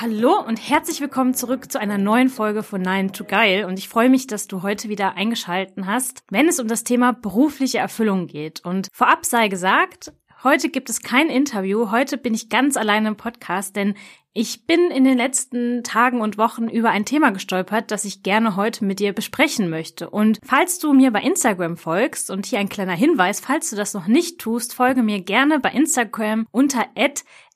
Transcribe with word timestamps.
Hallo 0.00 0.40
und 0.46 0.58
herzlich 0.58 1.00
willkommen 1.00 1.34
zurück 1.34 1.72
zu 1.72 1.80
einer 1.80 1.98
neuen 1.98 2.28
Folge 2.28 2.62
von 2.62 2.80
Nein 2.80 3.12
to 3.12 3.24
Geil 3.24 3.64
und 3.64 3.80
ich 3.80 3.88
freue 3.88 4.08
mich, 4.08 4.28
dass 4.28 4.46
du 4.46 4.62
heute 4.62 4.88
wieder 4.88 5.16
eingeschalten 5.16 5.88
hast, 5.88 6.22
wenn 6.30 6.46
es 6.46 6.60
um 6.60 6.68
das 6.68 6.84
Thema 6.84 7.12
berufliche 7.12 7.78
Erfüllung 7.78 8.28
geht. 8.28 8.64
Und 8.64 8.86
vorab 8.92 9.26
sei 9.26 9.48
gesagt, 9.48 10.12
Heute 10.44 10.68
gibt 10.68 10.88
es 10.88 11.02
kein 11.02 11.30
Interview. 11.30 11.90
Heute 11.90 12.16
bin 12.16 12.32
ich 12.32 12.48
ganz 12.48 12.76
alleine 12.76 13.08
im 13.08 13.16
Podcast, 13.16 13.74
denn 13.74 13.94
ich 14.40 14.66
bin 14.66 14.92
in 14.92 15.02
den 15.02 15.16
letzten 15.16 15.82
Tagen 15.82 16.20
und 16.20 16.38
Wochen 16.38 16.68
über 16.68 16.90
ein 16.90 17.04
Thema 17.04 17.32
gestolpert, 17.32 17.90
das 17.90 18.04
ich 18.04 18.22
gerne 18.22 18.54
heute 18.54 18.84
mit 18.84 19.00
dir 19.00 19.12
besprechen 19.12 19.68
möchte. 19.68 20.08
Und 20.10 20.38
falls 20.44 20.78
du 20.78 20.92
mir 20.92 21.10
bei 21.10 21.22
Instagram 21.22 21.76
folgst, 21.76 22.30
und 22.30 22.46
hier 22.46 22.60
ein 22.60 22.68
kleiner 22.68 22.94
Hinweis, 22.94 23.40
falls 23.40 23.68
du 23.68 23.74
das 23.74 23.94
noch 23.94 24.06
nicht 24.06 24.38
tust, 24.38 24.74
folge 24.74 25.02
mir 25.02 25.20
gerne 25.22 25.58
bei 25.58 25.70
Instagram 25.72 26.46
unter 26.52 26.86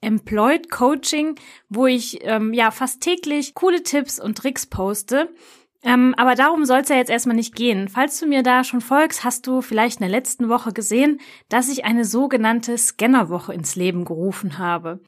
Employed 0.01 0.73
Coaching, 0.73 1.37
wo 1.69 1.87
ich 1.87 2.19
ähm, 2.23 2.53
ja 2.53 2.73
fast 2.73 3.01
täglich 3.01 3.55
coole 3.55 3.85
Tipps 3.85 4.19
und 4.19 4.37
Tricks 4.37 4.67
poste. 4.67 5.33
Ähm, 5.85 6.17
aber 6.17 6.35
darum 6.35 6.65
soll 6.65 6.81
es 6.81 6.89
ja 6.89 6.97
jetzt 6.97 7.11
erstmal 7.11 7.37
nicht 7.37 7.55
gehen. 7.55 7.87
Falls 7.87 8.19
du 8.19 8.27
mir 8.27 8.43
da 8.43 8.65
schon 8.65 8.81
folgst, 8.81 9.23
hast 9.23 9.47
du 9.47 9.63
vielleicht 9.63 10.01
in 10.01 10.09
der 10.09 10.19
letzten 10.19 10.49
Woche 10.49 10.73
gesehen, 10.73 11.21
dass 11.49 11.69
ich 11.69 11.85
eine 11.85 12.05
sogenannte 12.05 12.77
Scannerwoche 12.77 13.55
ins 13.55 13.77
Leben 13.77 14.05
gerufen 14.05 14.59
habe. 14.59 14.99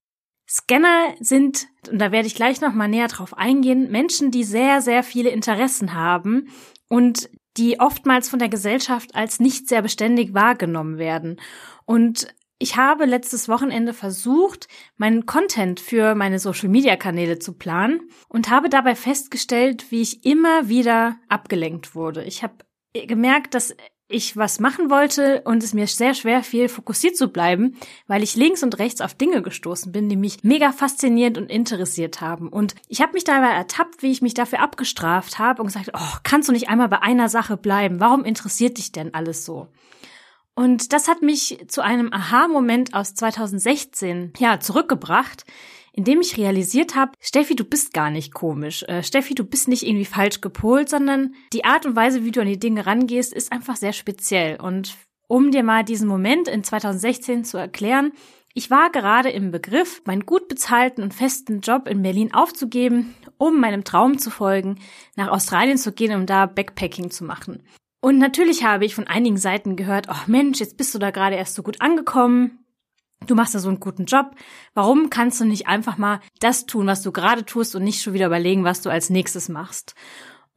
Scanner 0.55 1.15
sind, 1.19 1.67
und 1.91 1.99
da 1.99 2.13
werde 2.13 2.29
ich 2.29 2.37
gleich 2.37 2.61
nochmal 2.61 2.89
näher 2.89 3.09
drauf 3.09 3.37
eingehen, 3.37 3.91
Menschen, 3.91 4.31
die 4.31 4.45
sehr, 4.45 4.81
sehr 4.81 5.03
viele 5.03 5.31
Interessen 5.31 5.95
haben 5.95 6.49
und 6.89 7.29
die 7.57 7.81
oftmals 7.81 8.29
von 8.29 8.39
der 8.39 8.49
Gesellschaft 8.49 9.17
als 9.17 9.41
nicht 9.41 9.69
sehr 9.69 9.83
beständig 9.83 10.33
wahrgenommen 10.33 10.97
werden. 10.97 11.41
Und 11.87 12.29
ich 12.61 12.77
habe 12.77 13.05
letztes 13.05 13.49
Wochenende 13.49 13.93
versucht, 13.93 14.69
meinen 14.97 15.27
Content 15.27 15.81
für 15.81 16.15
meine 16.15 16.39
Social-Media-Kanäle 16.39 17.41
zu 17.41 17.55
planen 17.55 18.09
und 18.29 18.49
habe 18.49 18.69
dabei 18.69 18.95
festgestellt, 18.95 19.91
wie 19.91 20.03
ich 20.03 20.25
immer 20.25 20.69
wieder 20.69 21.17
abgelenkt 21.29 21.97
wurde. 21.97 22.23
Ich 22.23 22.45
habe 22.45 22.55
gemerkt, 22.93 23.55
dass 23.55 23.75
ich 24.09 24.37
was 24.37 24.61
machen 24.61 24.91
wollte 24.91 25.43
und 25.43 25.63
es 25.63 25.73
mir 25.73 25.87
sehr 25.87 26.15
schwer 26.15 26.43
fiel, 26.43 26.69
fokussiert 26.69 27.17
zu 27.17 27.29
bleiben, 27.29 27.77
weil 28.07 28.23
ich 28.23 28.37
links 28.37 28.63
und 28.63 28.79
rechts 28.79 29.01
auf 29.01 29.15
Dinge 29.15 29.41
gestoßen 29.41 29.93
bin, 29.93 30.09
die 30.09 30.17
mich 30.17 30.45
mega 30.45 30.73
fasziniert 30.73 31.39
und 31.39 31.51
interessiert 31.51 32.21
haben. 32.21 32.49
Und 32.49 32.75
ich 32.89 33.01
habe 33.01 33.15
mich 33.15 33.25
dabei 33.25 33.49
ertappt, 33.49 34.03
wie 34.03 34.13
ich 34.13 34.23
mich 34.23 34.35
dafür 34.35 34.61
abgestraft 34.61 35.39
habe 35.39 35.63
und 35.63 35.69
gesagt, 35.69 35.91
oh, 35.95 36.17
kannst 36.23 36.49
du 36.49 36.53
nicht 36.53 36.69
einmal 36.69 36.89
bei 36.89 37.03
einer 37.03 37.29
Sache 37.29 37.57
bleiben? 37.57 37.99
Warum 38.01 38.25
interessiert 38.25 38.77
dich 38.77 38.93
denn 38.93 39.15
alles 39.15 39.45
so? 39.45 39.69
Und 40.55 40.93
das 40.93 41.09
hat 41.09 41.23
mich 41.23 41.65
zu 41.67 41.83
einem 41.83 42.13
Aha-Moment 42.13 42.95
aus 42.95 43.15
2016 43.15 44.35
ja 44.39 44.61
zurückgebracht, 44.61 45.45
in 45.97 46.03
dem 46.03 46.21
ich 46.21 46.37
realisiert 46.37 46.97
habe, 46.97 47.13
Steffi, 47.21 47.55
du 47.55 47.65
bist 47.65 47.95
gar 47.95 48.11
nicht 48.11 48.35
komisch. 48.35 48.83
Äh, 48.89 49.05
Steffi, 49.05 49.35
du 49.35 49.45
bist 49.45 49.69
nicht 49.69 49.87
irgendwie 49.87 50.05
falsch 50.05 50.41
gepolt, 50.41 50.89
sondern 50.89 51.35
die 51.53 51.65
Art 51.65 51.87
und 51.87 51.95
Weise, 51.95 52.25
wie 52.25 52.33
du 52.33 52.41
an 52.41 52.49
die 52.49 52.59
Dinge 52.59 52.85
rangehst, 52.85 53.33
ist 53.33 53.53
einfach 53.53 53.77
sehr 53.77 53.93
speziell. 53.93 54.61
Und 54.61 54.97
um 55.29 55.53
dir 55.53 55.63
mal 55.63 55.85
diesen 55.85 56.09
Moment 56.09 56.49
in 56.49 56.65
2016 56.65 57.45
zu 57.45 57.59
erklären, 57.59 58.13
ich 58.55 58.71
war 58.71 58.91
gerade 58.91 59.31
im 59.31 59.53
Begriff, 59.53 60.03
meinen 60.05 60.27
gut 60.27 60.49
bezahlten 60.49 61.03
und 61.03 61.15
festen 61.15 61.61
Job 61.61 61.89
in 61.89 62.03
Berlin 62.03 62.35
aufzugeben, 62.35 63.15
um 63.39 63.61
meinem 63.61 63.85
Traum 63.85 64.19
zu 64.19 64.31
folgen, 64.31 64.79
nach 65.17 65.29
Australien 65.29 65.79
zu 65.79 65.93
gehen, 65.93 66.15
um 66.15 66.27
da 66.27 66.47
Backpacking 66.47 67.11
zu 67.11 67.25
machen. 67.25 67.63
Und 68.01 68.19
natürlich 68.19 68.65
habe 68.65 68.85
ich 68.85 68.95
von 68.95 69.07
einigen 69.07 69.39
Seiten 69.39 69.77
gehört, 69.77 70.09
oh 70.11 70.23
Mensch, 70.27 70.61
jetzt 70.61 70.77
bist 70.77 70.95
du 70.95 70.99
da 70.99 71.11
gerade 71.11 71.37
erst 71.37 71.55
so 71.55 71.63
gut 71.63 71.81
angekommen. 71.81 72.64
Du 73.27 73.35
machst 73.35 73.55
da 73.55 73.59
so 73.59 73.69
einen 73.69 73.81
guten 73.81 74.05
Job. 74.05 74.35
Warum 74.75 75.11
kannst 75.11 75.41
du 75.41 75.45
nicht 75.45 75.67
einfach 75.67 75.99
mal 75.99 76.21
das 76.41 76.67
tun, 76.67 76.87
was 76.87 77.03
du 77.03 77.13
gerade 77.13 77.45
tust 77.45 77.75
und 77.75 77.85
nicht 77.85 78.03
schon 78.03 78.15
wieder 78.15 78.27
überlegen, 78.27 78.65
was 78.65 78.83
du 78.83 78.91
als 78.91 79.11
nächstes 79.11 79.49
machst? 79.49 79.95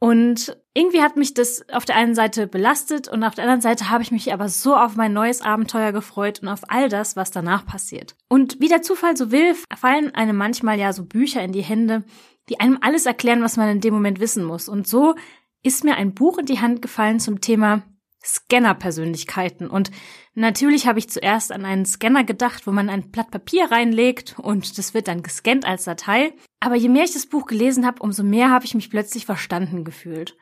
Und 0.00 0.56
irgendwie 0.74 1.02
hat 1.02 1.16
mich 1.16 1.34
das 1.34 1.68
auf 1.70 1.84
der 1.84 1.96
einen 1.96 2.14
Seite 2.14 2.46
belastet 2.46 3.08
und 3.08 3.24
auf 3.24 3.34
der 3.34 3.44
anderen 3.44 3.60
Seite 3.60 3.90
habe 3.90 4.02
ich 4.02 4.12
mich 4.12 4.32
aber 4.32 4.48
so 4.48 4.76
auf 4.76 4.94
mein 4.94 5.12
neues 5.12 5.42
Abenteuer 5.42 5.90
gefreut 5.90 6.40
und 6.40 6.48
auf 6.48 6.60
all 6.68 6.88
das, 6.88 7.16
was 7.16 7.32
danach 7.32 7.66
passiert. 7.66 8.14
Und 8.28 8.60
wie 8.60 8.68
der 8.68 8.82
Zufall 8.82 9.16
so 9.16 9.32
will, 9.32 9.56
fallen 9.76 10.14
einem 10.14 10.36
manchmal 10.36 10.78
ja 10.78 10.92
so 10.92 11.04
Bücher 11.04 11.42
in 11.42 11.50
die 11.50 11.62
Hände, 11.62 12.04
die 12.48 12.60
einem 12.60 12.78
alles 12.80 13.06
erklären, 13.06 13.42
was 13.42 13.56
man 13.56 13.68
in 13.68 13.80
dem 13.80 13.92
Moment 13.92 14.20
wissen 14.20 14.44
muss. 14.44 14.68
Und 14.68 14.86
so 14.86 15.16
ist 15.64 15.82
mir 15.82 15.96
ein 15.96 16.14
Buch 16.14 16.38
in 16.38 16.46
die 16.46 16.60
Hand 16.60 16.80
gefallen 16.80 17.18
zum 17.18 17.40
Thema 17.40 17.82
Scanner-Persönlichkeiten. 18.24 19.68
Und 19.68 19.90
natürlich 20.34 20.86
habe 20.86 20.98
ich 20.98 21.08
zuerst 21.08 21.52
an 21.52 21.64
einen 21.64 21.86
Scanner 21.86 22.24
gedacht, 22.24 22.66
wo 22.66 22.72
man 22.72 22.88
ein 22.88 23.10
Blatt 23.10 23.30
Papier 23.30 23.70
reinlegt 23.70 24.36
und 24.38 24.78
das 24.78 24.94
wird 24.94 25.08
dann 25.08 25.22
gescannt 25.22 25.66
als 25.66 25.84
Datei. 25.84 26.32
Aber 26.60 26.74
je 26.74 26.88
mehr 26.88 27.04
ich 27.04 27.12
das 27.12 27.26
Buch 27.26 27.46
gelesen 27.46 27.86
habe, 27.86 28.02
umso 28.02 28.22
mehr 28.22 28.50
habe 28.50 28.64
ich 28.64 28.74
mich 28.74 28.90
plötzlich 28.90 29.26
verstanden 29.26 29.84
gefühlt. 29.84 30.36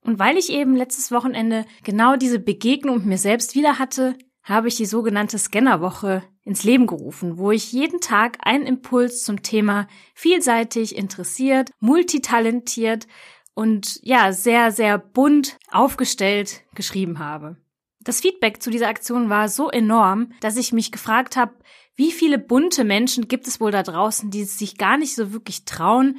Und 0.00 0.18
weil 0.20 0.36
ich 0.36 0.50
eben 0.50 0.76
letztes 0.76 1.10
Wochenende 1.10 1.66
genau 1.82 2.16
diese 2.16 2.38
Begegnung 2.38 2.98
mit 2.98 3.06
mir 3.06 3.18
selbst 3.18 3.56
wieder 3.56 3.78
hatte, 3.78 4.16
habe 4.44 4.68
ich 4.68 4.76
die 4.76 4.86
sogenannte 4.86 5.38
Scannerwoche 5.38 6.22
ins 6.44 6.62
Leben 6.62 6.86
gerufen, 6.86 7.38
wo 7.38 7.50
ich 7.50 7.72
jeden 7.72 8.00
Tag 8.00 8.38
einen 8.42 8.64
Impuls 8.64 9.24
zum 9.24 9.42
Thema 9.42 9.88
vielseitig, 10.14 10.96
interessiert, 10.96 11.70
multitalentiert, 11.80 13.08
und 13.56 14.00
ja, 14.02 14.32
sehr, 14.32 14.70
sehr 14.70 14.98
bunt 14.98 15.56
aufgestellt 15.72 16.62
geschrieben 16.74 17.18
habe. 17.18 17.56
Das 18.00 18.20
Feedback 18.20 18.62
zu 18.62 18.70
dieser 18.70 18.88
Aktion 18.88 19.30
war 19.30 19.48
so 19.48 19.70
enorm, 19.70 20.32
dass 20.40 20.58
ich 20.58 20.74
mich 20.74 20.92
gefragt 20.92 21.36
habe, 21.36 21.54
wie 21.96 22.12
viele 22.12 22.38
bunte 22.38 22.84
Menschen 22.84 23.28
gibt 23.28 23.48
es 23.48 23.58
wohl 23.58 23.70
da 23.70 23.82
draußen, 23.82 24.30
die 24.30 24.44
sich 24.44 24.76
gar 24.76 24.98
nicht 24.98 25.14
so 25.14 25.32
wirklich 25.32 25.64
trauen, 25.64 26.18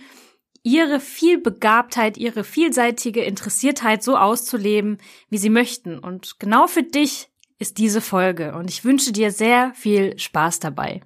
ihre 0.64 1.00
Vielbegabtheit, 1.00 2.18
ihre 2.18 2.44
vielseitige 2.44 3.22
Interessiertheit 3.22 4.02
so 4.02 4.18
auszuleben, 4.18 4.98
wie 5.30 5.38
sie 5.38 5.52
möchten. 5.52 6.00
Und 6.00 6.40
genau 6.40 6.66
für 6.66 6.84
dich 6.84 7.30
ist 7.60 7.78
diese 7.78 8.02
Folge 8.02 8.56
und 8.56 8.70
ich 8.70 8.84
wünsche 8.84 9.12
dir 9.12 9.32
sehr 9.32 9.74
viel 9.76 10.18
Spaß 10.18 10.60
dabei. 10.60 11.02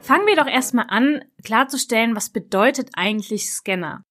Fangen 0.00 0.26
wir 0.26 0.36
doch 0.36 0.46
erstmal 0.46 0.86
an, 0.88 1.24
klarzustellen, 1.44 2.16
was 2.16 2.30
bedeutet 2.30 2.90
eigentlich 2.94 3.50
Scanner. 3.50 4.02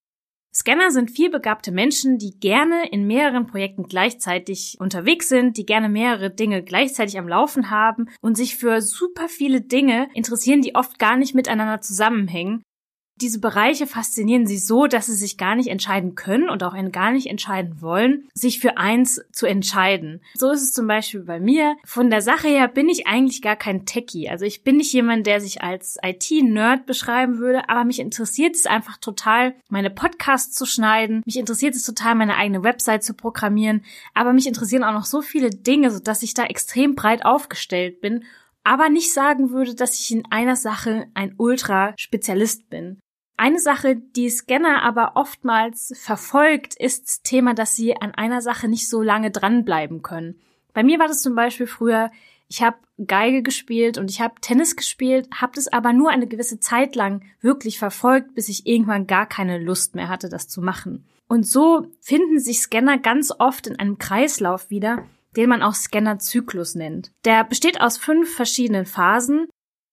Scanner 0.53 0.89
sind 0.89 1.11
vielbegabte 1.11 1.71
Menschen, 1.71 2.17
die 2.17 2.39
gerne 2.39 2.89
in 2.89 3.05
mehreren 3.05 3.45
Projekten 3.45 3.83
gleichzeitig 3.83 4.77
unterwegs 4.79 5.29
sind, 5.29 5.57
die 5.57 5.65
gerne 5.67 5.87
mehrere 5.87 6.31
Dinge 6.31 6.63
gleichzeitig 6.63 7.19
am 7.19 7.27
Laufen 7.27 7.69
haben 7.69 8.09
und 8.21 8.35
sich 8.35 8.57
für 8.57 8.81
super 8.81 9.29
viele 9.29 9.61
Dinge 9.61 10.09
interessieren, 10.15 10.61
die 10.61 10.73
oft 10.73 10.97
gar 10.97 11.15
nicht 11.15 11.35
miteinander 11.35 11.81
zusammenhängen 11.81 12.63
diese 13.21 13.39
Bereiche 13.39 13.87
faszinieren 13.87 14.45
sie 14.45 14.57
so, 14.57 14.87
dass 14.87 15.07
sie 15.07 15.15
sich 15.15 15.37
gar 15.37 15.55
nicht 15.55 15.69
entscheiden 15.69 16.15
können 16.15 16.49
und 16.49 16.63
auch 16.63 16.75
gar 16.91 17.11
nicht 17.11 17.27
entscheiden 17.27 17.81
wollen, 17.81 18.29
sich 18.33 18.59
für 18.59 18.77
eins 18.77 19.21
zu 19.31 19.45
entscheiden. 19.45 20.21
So 20.35 20.51
ist 20.51 20.61
es 20.61 20.73
zum 20.73 20.87
Beispiel 20.87 21.21
bei 21.21 21.39
mir. 21.39 21.75
Von 21.85 22.09
der 22.09 22.21
Sache 22.21 22.47
her 22.47 22.67
bin 22.67 22.89
ich 22.89 23.07
eigentlich 23.07 23.41
gar 23.41 23.55
kein 23.55 23.85
Techie. 23.85 24.29
Also 24.29 24.45
ich 24.45 24.63
bin 24.63 24.77
nicht 24.77 24.93
jemand, 24.93 25.25
der 25.25 25.41
sich 25.41 25.61
als 25.61 25.97
IT-Nerd 26.03 26.85
beschreiben 26.85 27.39
würde, 27.39 27.69
aber 27.69 27.83
mich 27.83 27.99
interessiert 27.99 28.55
es 28.55 28.65
einfach 28.65 28.97
total, 28.97 29.55
meine 29.69 29.89
Podcasts 29.89 30.55
zu 30.55 30.65
schneiden. 30.65 31.23
Mich 31.25 31.37
interessiert 31.37 31.75
es 31.75 31.83
total, 31.83 32.15
meine 32.15 32.35
eigene 32.35 32.63
Website 32.63 33.03
zu 33.03 33.13
programmieren. 33.13 33.83
Aber 34.13 34.33
mich 34.33 34.47
interessieren 34.47 34.83
auch 34.83 34.93
noch 34.93 35.05
so 35.05 35.21
viele 35.21 35.49
Dinge, 35.49 35.91
sodass 35.91 36.23
ich 36.23 36.33
da 36.33 36.43
extrem 36.43 36.95
breit 36.95 37.25
aufgestellt 37.25 38.01
bin 38.01 38.23
aber 38.67 38.89
nicht 38.89 39.13
sagen 39.13 39.51
würde, 39.51 39.75
dass 39.75 39.97
ich 39.97 40.11
in 40.11 40.25
einer 40.29 40.57
Sache 40.57 41.07
ein 41.13 41.35
Ultra-Spezialist 41.37 42.69
bin. 42.69 42.99
Eine 43.37 43.59
Sache, 43.59 43.95
die 43.95 44.29
Scanner 44.29 44.81
aber 44.81 45.11
oftmals 45.15 45.93
verfolgt, 45.95 46.75
ist 46.75 47.07
das 47.07 47.21
Thema, 47.21 47.53
dass 47.53 47.75
sie 47.75 47.95
an 47.95 48.15
einer 48.15 48.41
Sache 48.41 48.67
nicht 48.67 48.89
so 48.89 49.03
lange 49.03 49.29
dranbleiben 49.29 50.01
können. 50.01 50.39
Bei 50.73 50.83
mir 50.83 50.97
war 50.97 51.07
das 51.07 51.21
zum 51.21 51.35
Beispiel 51.35 51.67
früher, 51.67 52.11
ich 52.49 52.63
habe 52.63 52.77
Geige 53.05 53.43
gespielt 53.43 53.99
und 53.99 54.09
ich 54.09 54.21
habe 54.21 54.41
Tennis 54.41 54.75
gespielt, 54.75 55.27
habe 55.35 55.51
das 55.53 55.67
aber 55.67 55.93
nur 55.93 56.09
eine 56.09 56.25
gewisse 56.25 56.59
Zeit 56.59 56.95
lang 56.95 57.23
wirklich 57.41 57.77
verfolgt, 57.77 58.33
bis 58.33 58.49
ich 58.49 58.65
irgendwann 58.65 59.05
gar 59.05 59.27
keine 59.27 59.59
Lust 59.59 59.93
mehr 59.93 60.09
hatte, 60.09 60.29
das 60.29 60.47
zu 60.47 60.61
machen. 60.61 61.05
Und 61.27 61.45
so 61.45 61.91
finden 61.99 62.39
sich 62.39 62.61
Scanner 62.61 62.97
ganz 62.97 63.31
oft 63.37 63.67
in 63.67 63.77
einem 63.77 63.99
Kreislauf 63.99 64.71
wieder, 64.71 65.03
den 65.35 65.49
man 65.49 65.61
auch 65.61 65.75
Scannerzyklus 65.75 66.73
nennt. 66.73 67.11
Der 67.23 67.43
besteht 67.43 67.81
aus 67.81 67.97
fünf 67.97 68.33
verschiedenen 68.33 68.87
Phasen 68.87 69.47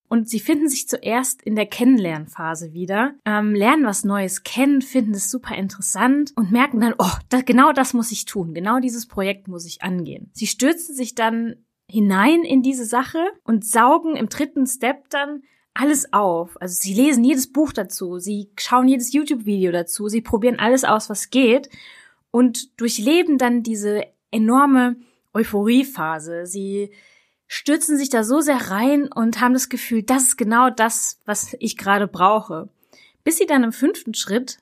Und 0.07 0.29
sie 0.29 0.39
finden 0.39 0.69
sich 0.69 0.87
zuerst 0.87 1.41
in 1.41 1.55
der 1.55 1.65
Kennenlernphase 1.65 2.73
wieder, 2.73 3.15
ähm, 3.25 3.55
lernen 3.55 3.85
was 3.85 4.03
Neues 4.03 4.43
kennen, 4.43 4.81
finden 4.81 5.13
es 5.13 5.31
super 5.31 5.55
interessant 5.55 6.31
und 6.35 6.51
merken 6.51 6.79
dann, 6.79 6.93
oh, 6.97 7.11
da, 7.29 7.41
genau 7.41 7.71
das 7.73 7.93
muss 7.93 8.11
ich 8.11 8.25
tun, 8.25 8.53
genau 8.53 8.79
dieses 8.79 9.07
Projekt 9.07 9.47
muss 9.47 9.65
ich 9.65 9.81
angehen. 9.81 10.29
Sie 10.33 10.47
stürzen 10.47 10.95
sich 10.95 11.15
dann 11.15 11.55
hinein 11.89 12.43
in 12.43 12.61
diese 12.61 12.85
Sache 12.85 13.19
und 13.43 13.65
saugen 13.65 14.15
im 14.15 14.29
dritten 14.29 14.67
Step 14.67 15.09
dann 15.09 15.43
alles 15.73 16.13
auf. 16.13 16.59
Also 16.61 16.75
sie 16.79 16.93
lesen 16.93 17.23
jedes 17.23 17.51
Buch 17.51 17.73
dazu, 17.73 18.17
sie 18.19 18.49
schauen 18.57 18.87
jedes 18.87 19.13
YouTube-Video 19.13 19.71
dazu, 19.71 20.07
sie 20.07 20.21
probieren 20.21 20.59
alles 20.59 20.83
aus, 20.83 21.09
was 21.09 21.29
geht 21.29 21.69
und 22.31 22.79
durchleben 22.79 23.37
dann 23.37 23.63
diese 23.63 24.03
enorme 24.31 24.95
Euphoriephase. 25.33 26.45
Sie 26.45 26.91
stürzen 27.47 27.97
sich 27.97 28.09
da 28.09 28.23
so 28.23 28.41
sehr 28.41 28.69
rein 28.69 29.11
und 29.11 29.39
haben 29.39 29.53
das 29.53 29.69
Gefühl, 29.69 30.03
das 30.03 30.23
ist 30.23 30.37
genau 30.37 30.69
das, 30.69 31.19
was 31.25 31.55
ich 31.59 31.77
gerade 31.77 32.07
brauche. 32.07 32.69
Bis 33.23 33.37
sie 33.37 33.45
dann 33.45 33.63
im 33.63 33.71
fünften 33.71 34.13
Schritt 34.13 34.59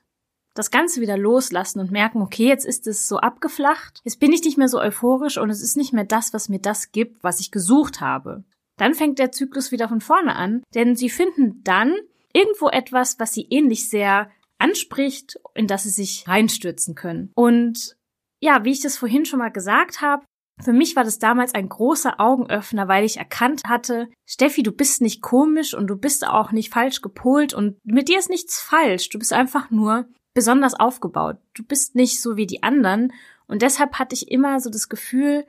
das 0.53 0.71
Ganze 0.71 1.01
wieder 1.01 1.17
loslassen 1.17 1.79
und 1.79 1.91
merken, 1.91 2.21
okay, 2.21 2.47
jetzt 2.47 2.65
ist 2.65 2.85
es 2.85 3.07
so 3.07 3.17
abgeflacht, 3.17 4.01
jetzt 4.03 4.19
bin 4.19 4.31
ich 4.31 4.43
nicht 4.43 4.57
mehr 4.57 4.67
so 4.67 4.79
euphorisch 4.79 5.37
und 5.37 5.49
es 5.49 5.63
ist 5.63 5.77
nicht 5.77 5.93
mehr 5.93 6.03
das, 6.03 6.33
was 6.33 6.49
mir 6.49 6.59
das 6.59 6.91
gibt, 6.91 7.23
was 7.23 7.39
ich 7.39 7.51
gesucht 7.51 8.01
habe. 8.01 8.43
Dann 8.77 8.93
fängt 8.93 9.19
der 9.19 9.31
Zyklus 9.31 9.71
wieder 9.71 9.87
von 9.87 10.01
vorne 10.01 10.35
an, 10.35 10.63
denn 10.75 10.95
sie 10.95 11.09
finden 11.09 11.63
dann 11.63 11.95
irgendwo 12.33 12.69
etwas, 12.69 13.19
was 13.19 13.33
sie 13.33 13.47
ähnlich 13.49 13.89
sehr 13.89 14.29
anspricht, 14.59 15.39
in 15.55 15.67
das 15.67 15.83
sie 15.83 15.89
sich 15.89 16.27
reinstürzen 16.27 16.95
können. 16.95 17.31
Und 17.35 17.97
ja, 18.39 18.63
wie 18.63 18.71
ich 18.71 18.81
das 18.81 18.97
vorhin 18.97 19.25
schon 19.25 19.39
mal 19.39 19.51
gesagt 19.51 20.01
habe, 20.01 20.25
für 20.63 20.73
mich 20.73 20.95
war 20.95 21.03
das 21.03 21.19
damals 21.19 21.53
ein 21.53 21.69
großer 21.69 22.19
Augenöffner, 22.19 22.87
weil 22.87 23.05
ich 23.05 23.17
erkannt 23.17 23.63
hatte, 23.67 24.09
Steffi, 24.25 24.63
du 24.63 24.71
bist 24.71 25.01
nicht 25.01 25.21
komisch 25.21 25.73
und 25.73 25.87
du 25.87 25.95
bist 25.95 26.25
auch 26.25 26.51
nicht 26.51 26.73
falsch 26.73 27.01
gepolt 27.01 27.53
und 27.53 27.77
mit 27.83 28.09
dir 28.09 28.19
ist 28.19 28.29
nichts 28.29 28.61
falsch. 28.61 29.09
Du 29.09 29.19
bist 29.19 29.33
einfach 29.33 29.71
nur 29.71 30.07
besonders 30.33 30.73
aufgebaut. 30.73 31.37
Du 31.53 31.63
bist 31.63 31.95
nicht 31.95 32.21
so 32.21 32.37
wie 32.37 32.47
die 32.47 32.63
anderen 32.63 33.13
und 33.47 33.61
deshalb 33.61 33.99
hatte 33.99 34.15
ich 34.15 34.31
immer 34.31 34.59
so 34.59 34.69
das 34.69 34.89
Gefühl, 34.89 35.45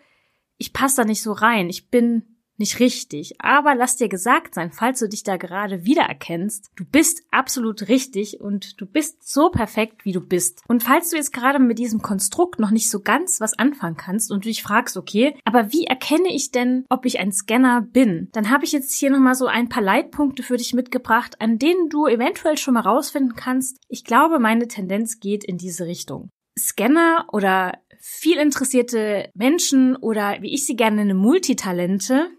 ich 0.59 0.73
passe 0.73 0.97
da 0.97 1.05
nicht 1.05 1.23
so 1.23 1.33
rein. 1.33 1.69
Ich 1.71 1.91
bin 1.91 2.34
nicht 2.59 2.79
richtig. 2.81 3.35
Aber 3.39 3.75
lass 3.75 3.97
dir 3.97 4.09
gesagt 4.09 4.55
sein, 4.55 4.71
falls 4.73 5.01
du 5.01 5.09
dich 5.09 5.23
da 5.23 5.37
gerade 5.37 5.85
wiedererkennst, 5.85 6.71
du 6.77 6.85
bist 6.85 7.23
absolut 7.31 7.89
richtig 7.89 8.41
und 8.41 8.81
du 8.81 8.87
bist 8.87 9.29
so 9.29 9.51
perfekt, 9.51 10.05
wie 10.05 10.13
du 10.13 10.21
bist. 10.21 10.63
Und 10.69 10.83
falls 10.83 11.11
du 11.11 11.17
jetzt 11.17 11.33
gerade 11.33 11.59
mit 11.59 11.79
diesem 11.79 12.03
Konstrukt 12.03 12.59
noch 12.61 12.71
nicht 12.71 12.91
so 12.91 13.01
ganz 13.01 13.41
was 13.41 13.59
anfangen 13.59 13.97
kannst 13.97 14.31
und 14.31 14.45
du 14.45 14.49
dich 14.49 14.63
fragst, 14.63 14.97
okay, 14.97 15.37
aber 15.45 15.73
wie 15.73 15.85
erkenne 15.85 16.33
ich 16.33 16.51
denn, 16.51 16.85
ob 16.89 17.07
ich 17.07 17.19
ein 17.19 17.33
Scanner 17.33 17.83
bin? 17.83 18.29
Dann 18.33 18.51
habe 18.51 18.65
ich 18.65 18.73
jetzt 18.73 18.95
hier 18.95 19.11
nochmal 19.11 19.35
so 19.35 19.47
ein 19.47 19.69
paar 19.69 19.83
Leitpunkte 19.83 20.43
für 20.43 20.57
dich 20.57 20.75
mitgebracht, 20.75 21.41
an 21.41 21.59
denen 21.59 21.89
du 21.89 22.07
eventuell 22.07 22.57
schon 22.57 22.75
mal 22.75 22.81
rausfinden 22.81 23.35
kannst. 23.37 23.79
Ich 23.89 24.05
glaube, 24.05 24.39
meine 24.39 24.69
Tendenz 24.69 25.21
geht 25.21 25.45
in 25.45 25.59
diese 25.59 25.87
Richtung. 25.87 26.31
Scanner 26.59 27.27
oder 27.33 27.73
viel 28.01 28.37
interessierte 28.39 29.31
Menschen 29.35 29.97
oder 29.97 30.37
wie 30.41 30.55
ich 30.55 30.67
sie 30.67 30.77
gerne 30.77 30.97
nenne, 30.97 31.15
Multitalente 31.15 32.31